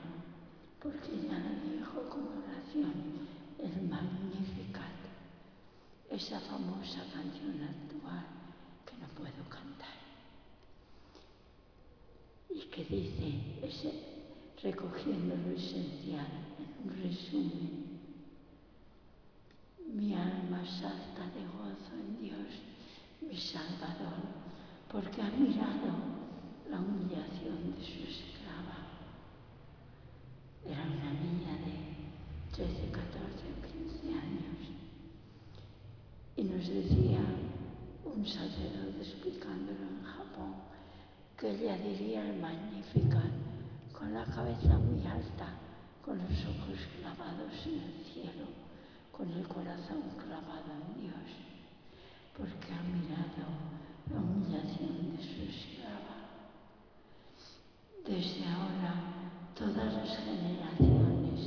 porque 0.80 1.08
ella 1.12 1.38
lo 1.40 1.72
dijo 1.72 2.08
como 2.08 2.28
oración, 2.46 3.26
el 3.58 3.88
Magnificat, 3.88 5.02
esa 6.08 6.38
famosa 6.38 7.04
canción 7.12 7.62
actual 7.62 8.26
que 8.86 8.96
no 8.98 9.08
puedo 9.16 9.48
cantar 9.48 10.01
que 12.72 12.84
dice, 12.84 13.60
ese, 13.62 13.92
recogiendo 14.62 15.36
lo 15.36 15.54
esencial 15.54 16.26
en 16.58 16.88
un 16.88 17.02
resumen, 17.02 18.00
mi 19.92 20.14
alma 20.14 20.64
salta 20.64 21.26
de 21.34 21.44
gozo 21.52 21.92
en 21.92 22.22
Dios, 22.22 22.48
mi 23.20 23.36
Salvador, 23.36 24.24
porque 24.90 25.20
ha 25.20 25.30
mirado 25.30 25.92
la 26.70 26.80
humillación 26.80 27.74
de 27.76 27.84
su 27.84 28.04
esclava. 28.08 28.88
Era 30.64 30.82
una 30.82 31.12
niña 31.12 31.52
de 31.66 32.56
13, 32.56 32.90
14 32.90 33.02
o 33.52 34.00
15 34.00 34.08
años. 34.14 34.62
Y 36.36 36.44
nos 36.44 36.66
decía 36.66 37.20
un 38.04 38.26
sacerdote 38.26 39.02
explicándolo 39.02 39.82
en 39.82 40.02
Japón, 40.04 40.71
que 41.42 41.50
ella 41.50 41.76
diría 41.76 42.22
el 42.22 42.38
Magnificat, 42.38 43.34
con 43.92 44.14
la 44.14 44.24
cabeza 44.26 44.78
muy 44.78 45.04
alta, 45.04 45.48
con 46.04 46.16
los 46.16 46.30
ojos 46.30 46.78
clavados 46.96 47.66
en 47.66 47.82
el 47.82 48.04
cielo, 48.14 48.46
con 49.10 49.28
el 49.28 49.42
corazón 49.48 50.02
clavado 50.22 50.70
en 50.70 51.02
Dios, 51.02 51.26
porque 52.38 52.72
ha 52.72 52.82
mirado 52.86 53.58
la 54.14 54.20
humillación 54.20 55.16
de 55.16 55.18
su 55.20 55.42
esclava. 55.50 56.30
Desde 58.06 58.46
ahora 58.46 58.94
todas 59.58 59.94
las 59.94 60.16
generaciones 60.18 61.40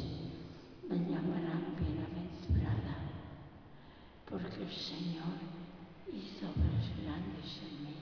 me 0.90 0.98
llamarán 1.08 1.74
bienaventurada, 1.80 2.98
porque 4.30 4.62
el 4.62 4.74
Señor 4.74 5.40
hizo 6.12 6.48
obras 6.48 6.84
grandes 7.02 7.62
en 7.64 7.86
mí. 7.86 7.96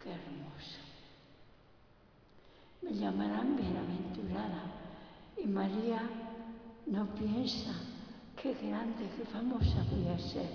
Qué 0.00 0.12
hermoso 0.12 0.79
me 2.82 2.92
llamarán 2.92 3.56
bienaventurada. 3.56 4.62
Y 5.36 5.46
María 5.46 6.02
no 6.86 7.06
piensa 7.14 7.72
qué 8.40 8.54
grande, 8.54 9.08
qué 9.16 9.24
famosa 9.24 9.84
voy 9.90 10.08
a 10.08 10.18
ser. 10.18 10.48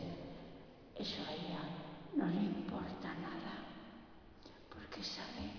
Eso 0.95 1.21
a 1.27 1.33
ella 1.33 1.59
no 2.15 2.25
le 2.27 2.41
importa 2.45 3.13
nada, 3.15 3.65
porque 4.69 5.03
sabe 5.03 5.51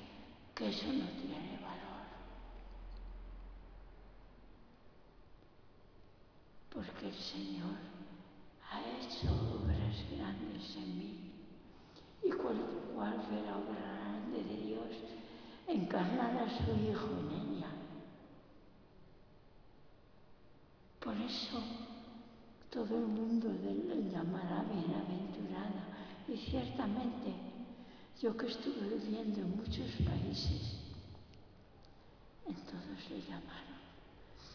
que 0.54 0.68
eso 0.68 0.86
no 0.86 1.06
tiene 1.20 1.58
valor. 1.60 2.06
Porque 6.70 7.08
el 7.08 7.14
Señor 7.14 7.76
ha 8.70 8.80
hecho 8.80 9.28
obras 9.54 9.96
grandes 10.16 10.76
en 10.76 10.98
mí. 10.98 11.32
¿Y 12.22 12.30
cuál, 12.30 12.56
cuál 12.94 13.22
fue 13.28 13.42
la 13.42 13.56
obra 13.56 13.98
grande 14.00 14.42
de 14.42 14.56
Dios? 14.66 15.25
Encarnar 15.66 16.36
a 16.36 16.48
su 16.48 16.70
Hijo 16.72 17.08
en 17.20 17.56
ella. 17.56 17.68
Por 21.00 21.16
eso 21.16 21.62
todo 22.70 22.98
el 22.98 23.06
mundo 23.06 23.48
le 23.48 24.10
llamará 24.10 24.64
bienaventurada. 24.64 25.86
Y 26.28 26.36
ciertamente, 26.36 27.32
yo 28.20 28.36
que 28.36 28.46
estuve 28.46 28.98
viviendo 28.98 29.40
en 29.40 29.56
muchos 29.56 29.90
países, 30.04 30.80
en 32.46 32.54
todos 32.54 33.10
le 33.10 33.20
llamaron 33.22 33.76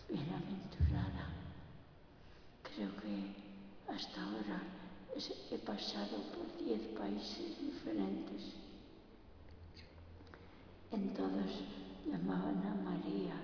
bienaventurada. 0.10 1.30
Creo 2.64 2.90
que 2.98 3.94
hasta 3.94 4.24
ahora 4.24 4.62
he 5.52 5.58
pasado 5.60 6.18
por 6.34 6.66
diez 6.66 6.82
países 6.98 7.60
diferentes 7.60 8.56
en 10.92 11.14
todos 11.14 11.64
llamaban 12.06 12.62
a 12.66 12.76
María 12.84 13.36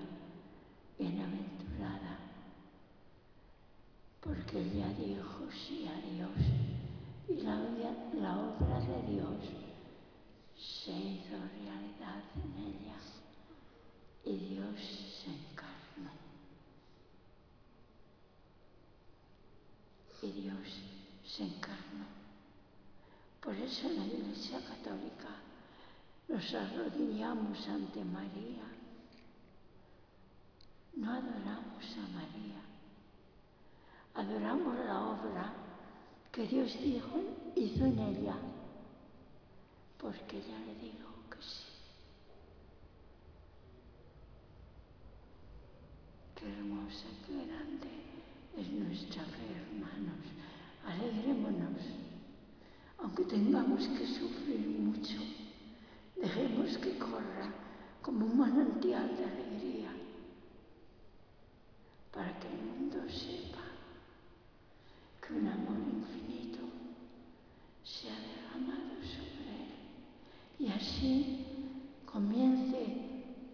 bienaventurada, 0.99 2.19
porque 4.21 4.59
ella 4.59 4.89
dijo 4.89 5.47
sí 5.51 5.87
a 5.87 5.95
Dios 6.11 6.31
y 7.29 7.41
la, 7.41 7.55
la 8.19 8.37
obra 8.39 8.79
de 8.79 9.13
Dios 9.13 9.35
se 10.57 10.91
hizo 10.91 11.37
realidad 11.63 12.23
en 12.35 12.63
ella 12.65 12.97
y 14.25 14.35
Dios 14.35 14.75
se 15.23 15.29
encarnó. 15.29 16.11
Y 20.21 20.31
Dios 20.41 20.57
se 21.25 21.43
encarnó. 21.43 22.05
Por 23.41 23.55
eso 23.55 23.87
la 23.89 24.05
Iglesia 24.05 24.59
Católica 24.59 25.46
nos 26.27 26.53
arrodillamos 26.53 27.67
ante 27.67 28.03
María. 28.03 28.63
No 30.95 31.11
adoramos 31.11 31.85
a 31.97 32.07
María. 32.13 32.61
Adoramos 34.13 34.75
la 34.85 35.01
obra 35.05 35.53
que 36.31 36.47
Dios 36.47 36.77
dijo, 36.81 37.21
hizo 37.55 37.85
en 37.85 37.99
ella, 37.99 38.35
porque 39.99 40.37
ella 40.37 40.59
le 40.65 40.75
dijo 40.75 41.09
que 41.29 41.41
sí. 41.41 41.63
Qué 46.35 46.51
hermosa, 46.51 47.05
qué 47.25 47.45
grande 47.45 47.89
es 48.57 48.69
nuestra 48.69 49.23
fe, 49.23 49.55
hermanos. 49.55 50.25
Alegrémonos, 50.85 51.81
aunque 52.99 53.23
tengamos 53.25 53.87
que 53.87 54.07
sufrir 54.07 54.67
mucho 54.67 55.46
Dejemos 56.21 56.77
que 56.79 56.97
corra 56.97 57.53
como 58.01 58.25
un 58.25 58.37
manantial 58.37 59.15
de 59.15 59.23
alegría 59.23 59.91
para 62.11 62.39
que 62.39 62.47
el 62.47 62.61
mundo 62.63 62.97
sepa 63.07 63.63
que 65.21 65.33
un 65.33 65.47
amor 65.47 65.77
infinito 65.77 66.59
se 67.83 68.09
ha 68.09 68.19
derramado 68.19 68.95
sobre 69.03 69.51
él 69.63 69.77
y 70.59 70.67
así 70.69 71.45
comience 72.05 72.97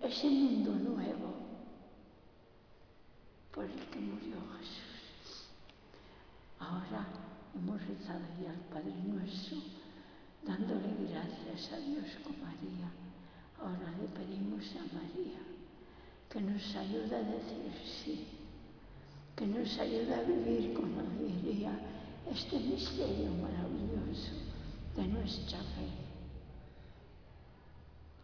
ese 0.01 0.29
mundo 0.29 0.71
nuevo 0.71 1.33
por 3.51 3.65
el 3.65 3.85
que 3.89 3.99
murió 3.99 4.37
Jesús. 4.59 5.47
Ahora 6.59 7.07
hemos 7.55 7.85
rezado 7.85 8.23
ya 8.41 8.51
al 8.51 8.59
Padre 8.71 8.93
nuestro 9.05 9.57
dándole 10.45 10.89
gracias 11.09 11.71
a 11.73 11.77
Dios 11.77 12.05
con 12.23 12.39
María. 12.41 12.91
Ahora 13.59 13.91
le 13.97 14.07
pedimos 14.07 14.63
a 14.75 14.93
María 14.93 15.39
que 16.29 16.41
nos 16.41 16.75
ayude 16.75 17.15
a 17.15 17.19
decir 17.19 17.71
sí, 18.03 18.27
que 19.35 19.45
nos 19.45 19.77
ayude 19.79 20.13
a 20.13 20.23
vivir 20.23 20.73
con 20.73 20.91
alegría 20.99 21.71
este 22.29 22.59
misterio 22.59 23.31
maravilloso 23.41 24.33
de 24.95 25.07
nuestra 25.07 25.59
fe. 25.59 25.89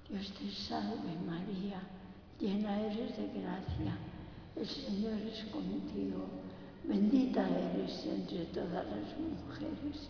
Dios 0.10 0.34
te 0.34 0.52
salve 0.52 1.16
María, 1.26 1.82
llena 2.40 2.82
eres 2.82 3.16
de 3.16 3.28
gracia, 3.40 3.98
el 4.56 4.68
Señor 4.68 5.14
es 5.22 5.44
contigo, 5.52 6.26
bendita 6.84 7.48
eres 7.48 8.06
entre 8.06 8.46
todas 8.46 8.86
las 8.88 9.20
mujeres 9.20 10.10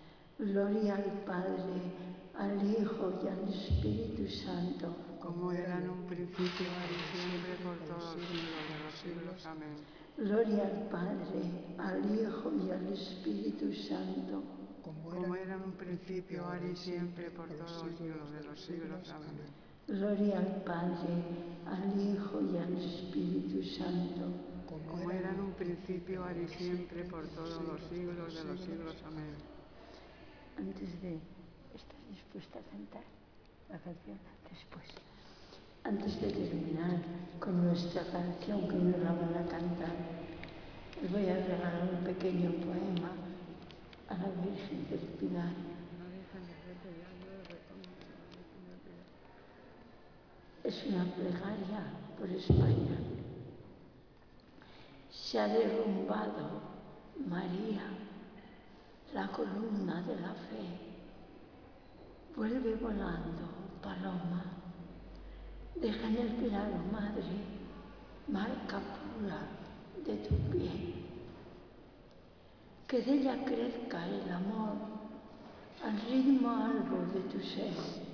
Gloria 0.41 0.95
al 0.95 1.23
Padre, 1.23 1.93
al 2.33 2.67
Hijo 2.67 3.13
y 3.23 3.27
al 3.27 3.47
Espíritu 3.47 4.27
Santo, 4.27 4.87
Como 5.19 5.51
era 5.51 5.77
en 5.77 5.87
un 5.87 6.07
principio, 6.07 6.65
ahora 6.65 6.97
y 6.97 7.05
siempre, 7.13 7.53
por 7.63 7.77
todos 7.85 8.15
los 8.15 8.25
siglos 8.25 8.65
de 8.65 8.77
los 8.83 8.95
siglos. 9.03 9.45
Amén. 9.45 9.77
Gloria 10.17 10.65
al 10.65 10.89
Padre, 10.89 11.75
al 11.77 12.19
Hijo 12.19 12.51
y 12.57 12.71
al 12.71 12.87
Espíritu 12.91 13.71
Santo, 13.87 14.41
Como 14.81 15.35
era 15.35 15.53
en 15.53 15.61
un 15.61 15.73
principio, 15.73 16.43
ahora 16.43 16.67
y 16.67 16.75
siempre, 16.75 17.29
por 17.29 17.47
todos 17.47 17.83
los 17.83 17.97
siglos 17.99 18.31
de 18.31 18.43
los 18.43 18.59
siglos. 18.61 19.09
Amén. 19.11 19.45
Gloria 19.87 20.39
al 20.39 20.63
Padre, 20.63 21.13
al 21.67 22.01
Hijo 22.01 22.41
y 22.41 22.57
al 22.57 22.77
Espíritu 22.77 23.61
Santo, 23.77 24.25
Como 24.65 25.11
era 25.11 25.29
en 25.29 25.39
un 25.39 25.53
principio, 25.53 26.23
ahora 26.23 26.41
y 26.41 26.47
siempre, 26.47 27.03
por 27.03 27.27
todos 27.27 27.61
los 27.63 27.79
siglos 27.89 28.33
de 28.33 28.43
los 28.43 28.59
siglos. 28.61 28.95
Amén. 29.05 29.50
Antes 30.57 31.01
de... 31.01 31.19
¿Estás 31.75 31.99
dispuesta 32.09 32.59
a 32.59 32.63
cantar 32.71 33.03
la 33.69 33.77
canción? 33.79 34.17
Después. 34.49 34.85
Antes 35.83 36.21
de 36.21 36.31
terminar 36.31 37.01
con 37.39 37.65
nuestra 37.65 38.03
canción 38.03 38.67
que 38.67 38.75
nos 38.75 38.99
la 38.99 39.13
van 39.13 39.35
a 39.35 39.47
cantar, 39.49 39.95
les 41.01 41.11
voy 41.11 41.27
a 41.29 41.35
regalar 41.35 41.89
un 41.91 42.03
pequeño 42.03 42.51
poema 42.51 43.11
a 44.09 44.13
la 44.13 44.29
Virgen 44.43 44.87
del 44.89 44.99
Pilar. 45.17 45.53
Es 50.63 50.85
una 50.85 51.05
plegaria 51.15 51.93
por 52.19 52.29
España. 52.29 52.99
Se 55.09 55.39
ha 55.39 55.47
derrumbado 55.47 56.61
María, 57.27 57.81
la 59.13 59.27
columna 59.27 60.01
de 60.03 60.15
la 60.15 60.33
fe. 60.33 60.65
Vuelve 62.35 62.75
volando, 62.75 63.43
paloma. 63.81 64.43
Deja 65.75 66.07
en 66.07 66.17
el 66.17 66.35
pilar, 66.35 66.69
madre, 66.91 67.23
marca 68.27 68.79
pura 68.79 69.41
de 70.05 70.15
tu 70.27 70.35
pie. 70.51 70.93
Que 72.87 73.01
de 73.01 73.13
ella 73.13 73.43
crezca 73.45 74.05
el 74.05 74.31
amor 74.31 74.75
al 75.83 75.99
ritmo 76.09 76.49
algo 76.49 77.05
de 77.13 77.21
tu 77.21 77.39
ser. 77.39 78.10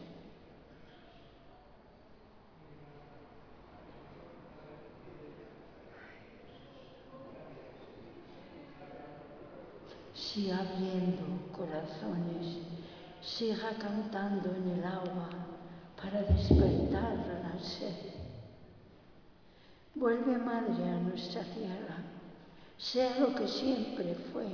Siga 10.38 10.60
abriendo 10.60 11.26
corazones, 11.52 12.60
siga 13.24 13.72
cantando 13.80 14.54
en 14.54 14.70
el 14.70 14.84
agua 14.84 15.30
para 16.00 16.22
despertar 16.22 17.18
la 17.42 17.60
sed. 17.60 18.12
Vuelve, 19.96 20.38
Madre, 20.38 20.90
a 20.90 21.00
nuestra 21.00 21.42
tierra, 21.42 22.04
sea 22.78 23.18
lo 23.18 23.34
que 23.34 23.48
siempre 23.48 24.14
fue, 24.32 24.46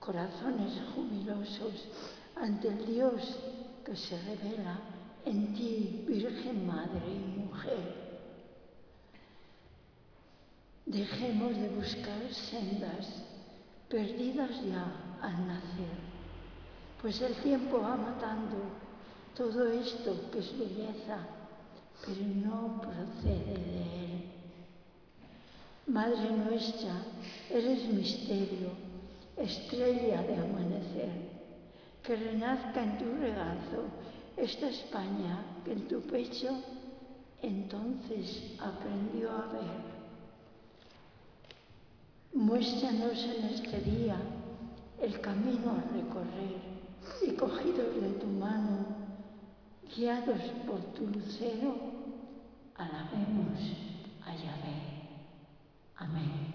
corazones 0.00 0.72
jubilosos 0.94 1.88
ante 2.34 2.68
el 2.68 2.86
Dios 2.86 3.40
que 3.84 3.94
se 3.94 4.16
revela 4.22 4.80
en 5.26 5.52
ti, 5.52 6.02
Virgen 6.08 6.66
Madre 6.66 7.08
y 7.08 7.40
Mujer. 7.40 7.94
Dejemos 10.86 11.58
de 11.58 11.68
buscar 11.68 12.22
sendas 12.32 13.31
perdidas 13.92 14.50
ya 14.64 14.86
al 15.20 15.46
nacer, 15.46 15.98
pues 17.02 17.20
el 17.20 17.34
tiempo 17.42 17.78
va 17.82 17.94
matando 17.94 18.56
todo 19.36 19.70
esto 19.70 20.30
que 20.32 20.38
es 20.38 20.58
belleza, 20.58 21.18
pero 22.00 22.22
no 22.46 22.80
procede 22.80 23.54
de 23.54 24.04
Él. 24.04 24.24
Madre 25.88 26.30
nuestra, 26.30 27.02
eres 27.50 27.84
misterio, 27.92 28.70
estrella 29.36 30.22
de 30.22 30.36
amanecer, 30.36 31.10
que 32.02 32.16
renazca 32.16 32.82
en 32.82 32.98
tu 32.98 33.04
regazo 33.20 33.84
esta 34.38 34.70
España 34.70 35.44
que 35.66 35.72
en 35.72 35.86
tu 35.86 36.00
pecho 36.00 36.48
entonces 37.42 38.56
aprendió 38.58 39.30
a 39.32 39.46
ver. 39.52 39.91
Muéstranos 42.34 43.24
en 43.24 43.44
este 43.54 43.78
día 43.82 44.16
el 45.00 45.20
camino 45.20 45.72
a 45.72 45.82
recorrer 45.92 46.56
y 47.26 47.32
cogidos 47.36 47.94
de 48.00 48.10
tu 48.20 48.26
mano, 48.26 48.86
guiados 49.94 50.40
por 50.66 50.80
tu 50.94 51.06
lucero, 51.08 51.76
alabemos 52.74 53.58
a 54.24 54.34
Yahvé. 54.34 54.78
Amén. 55.96 56.54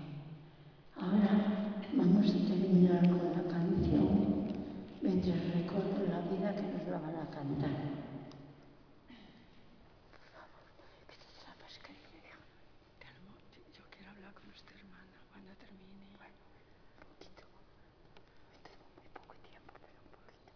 Ahora 0.95 1.75
vamos 1.93 2.25
a 2.25 2.31
terminar 2.31 3.07
con 3.07 3.31
la 3.33 3.43
canción 3.47 4.47
mientras 5.01 5.37
recorro 5.53 6.07
la 6.09 6.21
vida 6.21 6.55
que 6.55 6.63
nos 6.63 6.87
la 6.89 6.97
van 6.99 7.15
a 7.17 7.29
cantar. 7.29 7.69
Por 10.09 10.25
favor, 10.33 10.65
quítate 11.07 11.27
la 11.45 11.53
mascarilla, 11.63 12.33
hija. 12.97 13.09
Yo 13.77 13.83
quiero 13.93 14.09
hablar 14.11 14.33
con 14.33 14.49
esta 14.51 14.71
hermana 14.73 15.21
cuando 15.31 15.53
termine. 15.61 16.09
Bueno, 16.17 16.33
un 16.33 17.05
poquito. 17.13 17.45
Hoy 18.49 18.57
tengo 18.65 18.85
muy 18.97 19.07
poco 19.13 19.33
tiempo, 19.45 19.71
pero 19.77 19.93
un 20.01 20.09
poquito. 20.17 20.49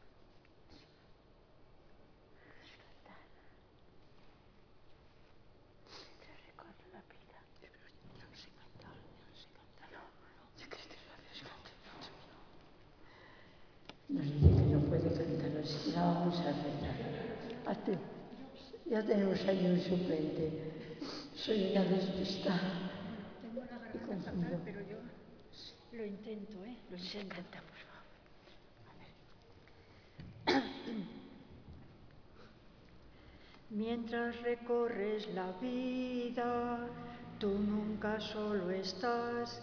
Descansar. 2.66 3.22
Mientras 5.86 6.38
recorro 6.50 6.86
la 6.92 7.02
vida. 7.14 7.38
Yo 7.62 7.70
no 7.70 8.36
sé 8.36 8.50
cantar, 8.58 8.96
yo 8.98 9.22
no 9.22 9.36
sé 9.38 9.48
cantar. 9.54 9.90
No, 9.94 10.02
yo 10.58 10.66
creo 10.66 10.86
que 10.90 10.98
no 11.06 11.14
habías 11.14 11.40
cantado. 11.46 12.10
Nos 14.10 14.26
dice 14.28 14.50
que 14.50 14.66
no 14.74 14.80
puede 14.90 15.08
cantar, 15.14 15.52
así 15.62 15.78
que 15.86 15.92
la 15.96 16.04
vamos 16.04 16.38
a 16.42 16.52
rezar. 16.52 16.98
A 17.68 17.74
ti. 17.76 17.94
Tenemos 19.06 19.40
ahí 19.48 19.66
un 19.66 19.82
suplente. 19.82 20.52
Soy 21.36 21.72
una 21.72 21.84
despistada. 21.84 22.92
Tengo 23.42 23.62
la 23.66 23.78
garganta 23.78 24.32
fatal, 24.32 24.62
pero 24.64 24.82
yo 24.82 24.98
lo 25.94 26.06
intento, 26.06 26.64
¿eh? 26.64 26.78
Lo 26.90 26.98
intento. 26.98 27.36
canta, 27.36 27.62
por 27.62 27.78
favor. 30.46 30.64
Mientras 33.72 34.42
recorres 34.42 35.28
la 35.34 35.52
vida, 35.62 36.88
tú 37.40 37.50
nunca 37.50 38.20
solo 38.20 38.70
estás, 38.70 39.62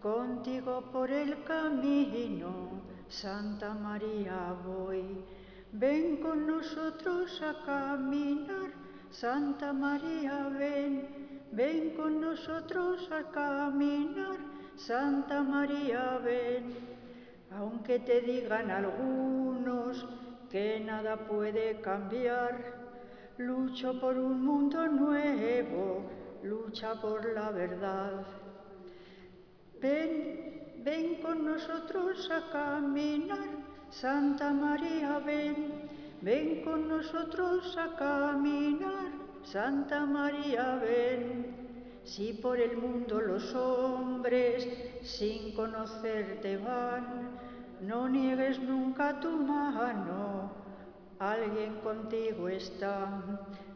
contigo 0.00 0.90
por 0.92 1.10
el 1.10 1.42
camino 1.44 2.82
Santa 3.08 3.74
María 3.74 4.54
voy. 4.64 5.24
Ven 5.72 6.16
con 6.18 6.46
nosotros 6.46 7.42
a 7.42 7.64
caminar, 7.64 8.70
Santa 9.10 9.72
María 9.72 10.48
ven. 10.48 11.08
Ven 11.52 11.90
con 11.96 12.20
nosotros 12.20 13.10
a 13.10 13.30
caminar, 13.30 14.36
Santa 14.76 15.42
María 15.42 16.18
ven. 16.24 16.74
Aunque 17.50 18.00
te 18.00 18.20
digan 18.20 18.70
algunos 18.70 20.06
que 20.50 20.80
nada 20.80 21.16
puede 21.16 21.80
cambiar, 21.80 22.86
lucho 23.38 24.00
por 24.00 24.16
un 24.16 24.44
mundo 24.44 24.86
nuevo, 24.86 26.02
lucha 26.42 27.00
por 27.00 27.32
la 27.34 27.50
verdad. 27.50 28.26
Ven, 29.80 30.82
ven 30.84 31.20
con 31.20 31.44
nosotros 31.44 32.30
a 32.30 32.50
caminar, 32.50 33.65
Santa 33.90 34.52
María, 34.52 35.18
ven, 35.20 35.88
ven 36.20 36.62
con 36.62 36.88
nosotros 36.88 37.76
a 37.76 37.96
caminar, 37.96 39.12
Santa 39.42 40.04
María, 40.04 40.76
ven. 40.76 41.66
Si 42.04 42.34
por 42.34 42.60
el 42.60 42.76
mundo 42.76 43.20
los 43.20 43.52
hombres 43.54 44.68
sin 45.02 45.54
conocerte 45.54 46.56
van, 46.56 47.30
no 47.80 48.08
niegues 48.08 48.60
nunca 48.60 49.18
tu 49.18 49.30
mano, 49.30 50.52
alguien 51.18 51.80
contigo 51.80 52.48
está. 52.48 53.22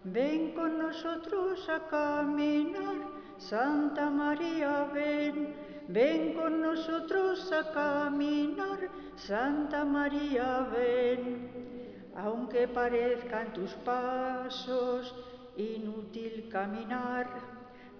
Ven 0.04 0.52
con 0.52 0.78
nosotros 0.78 1.68
a 1.68 1.88
caminar, 1.88 2.96
Santa 3.38 4.10
María, 4.10 4.88
ven, 4.94 5.54
ven 5.92 6.34
con 6.34 6.60
nosotros 6.60 7.50
a 7.52 7.72
caminar, 7.72 8.88
Santa 9.16 9.84
María, 9.84 10.68
ven. 10.72 12.10
Aunque 12.16 12.68
parezcan 12.68 13.52
tus 13.52 13.72
pasos 13.84 15.14
inútil 15.56 16.48
caminar, 16.50 17.26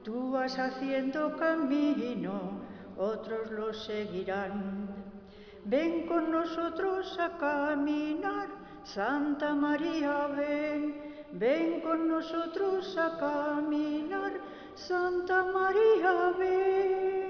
tú 0.03 0.33
vas 0.33 0.59
haciendo 0.59 1.37
camino, 1.37 2.61
otros 2.97 3.51
lo 3.51 3.73
seguirán. 3.73 4.89
Ven 5.65 6.07
con 6.07 6.31
nosotros 6.31 7.19
a 7.19 7.37
caminar, 7.39 8.49
Santa 8.85 9.55
María, 9.55 10.27
ven. 10.29 11.11
Ven 11.33 11.81
con 11.81 12.09
nosotros 12.09 12.97
a 12.97 13.17
caminar, 13.19 14.33
Santa 14.75 15.45
María, 15.45 16.35
ven. 16.39 17.30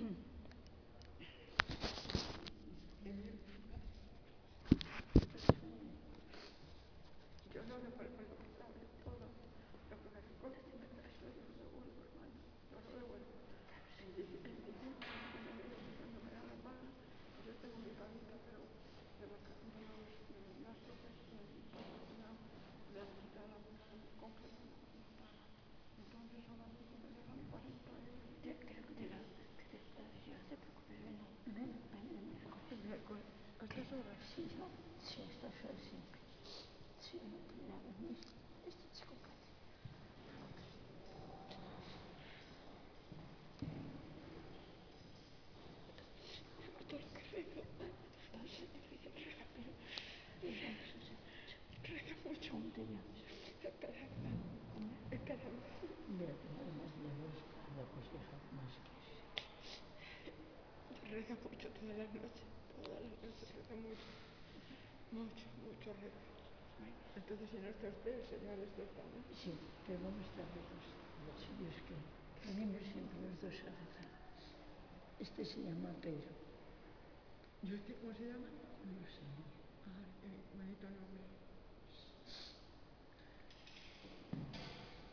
mucho 61.45 61.67
todas 61.77 61.97
las 61.97 62.11
noches. 62.13 62.47
Todas 62.81 63.01
las 63.01 63.15
noches 63.21 63.47
reza 63.55 63.75
mucho. 63.81 64.09
Mucho, 65.11 65.45
mucho 65.65 65.89
reza. 66.01 66.31
Entonces, 67.15 67.49
si 67.51 67.57
no 67.59 67.67
está 67.67 67.87
usted, 67.89 68.13
el 68.15 68.27
Señor 68.27 68.57
está 68.59 68.83
también. 68.95 69.23
Sí, 69.35 69.51
pero 69.85 69.99
vamos 69.99 70.23
a 70.23 70.29
estar 70.31 70.47
los 70.55 70.65
dos. 70.69 70.85
Los 71.27 71.37
suyos 71.43 71.77
que 71.85 71.95
venimos 72.47 72.81
siempre 72.87 73.15
los 73.21 73.35
dos 73.43 73.55
a 73.67 73.71
rezar. 73.71 74.09
Este 75.19 75.45
se 75.45 75.59
llama 75.61 75.91
Pedro. 76.01 76.31
¿Y 77.61 77.73
usted 77.73 77.93
cómo 78.01 78.13
se 78.15 78.25
llama? 78.25 78.47
No 78.47 78.91
lo 78.95 79.05
sé. 79.05 79.21
Ah, 79.85 80.07
qué 80.17 80.27
bonito 80.57 80.87
nombre. 80.89 81.27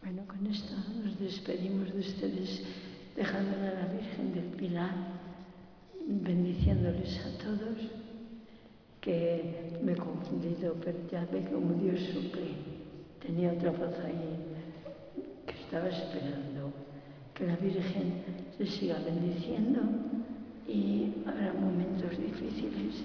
Bueno, 0.01 0.25
con 0.27 0.47
esto 0.47 0.73
nos 1.05 1.19
despedimos 1.19 1.93
de 1.93 2.01
ustedes, 2.01 2.63
dejándole 3.15 3.69
a 3.69 3.75
la 3.75 3.87
Virgen 3.93 4.33
del 4.33 4.51
Pilar, 4.57 5.18
bendiciéndoles 6.09 7.21
a 7.21 7.39
todos, 7.39 7.79
que 9.01 9.79
me 9.83 9.93
he 9.93 9.97
confundido, 9.97 10.75
pero 10.83 10.99
ya 11.11 11.27
ve 11.31 11.45
como 11.53 11.75
Dios 11.75 12.01
suple. 12.13 12.57
Tenía 13.21 13.53
otra 13.53 13.71
voz 13.71 13.95
ahí 14.05 14.37
que 15.47 15.55
estaba 15.55 15.89
esperando. 15.89 16.73
Que 17.35 17.47
la 17.47 17.57
Virgen 17.57 18.25
les 18.59 18.71
siga 18.71 18.99
bendiciendo 18.99 19.81
y 20.67 21.13
habrá 21.25 21.53
momentos 21.53 22.11
difíciles, 22.11 23.05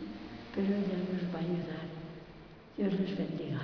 pero 0.56 0.68
ella 0.68 0.98
nos 1.12 1.34
va 1.34 1.38
a 1.38 1.44
ayudar. 1.44 1.86
Dios 2.78 3.00
les 3.00 3.18
bendiga. 3.18 3.62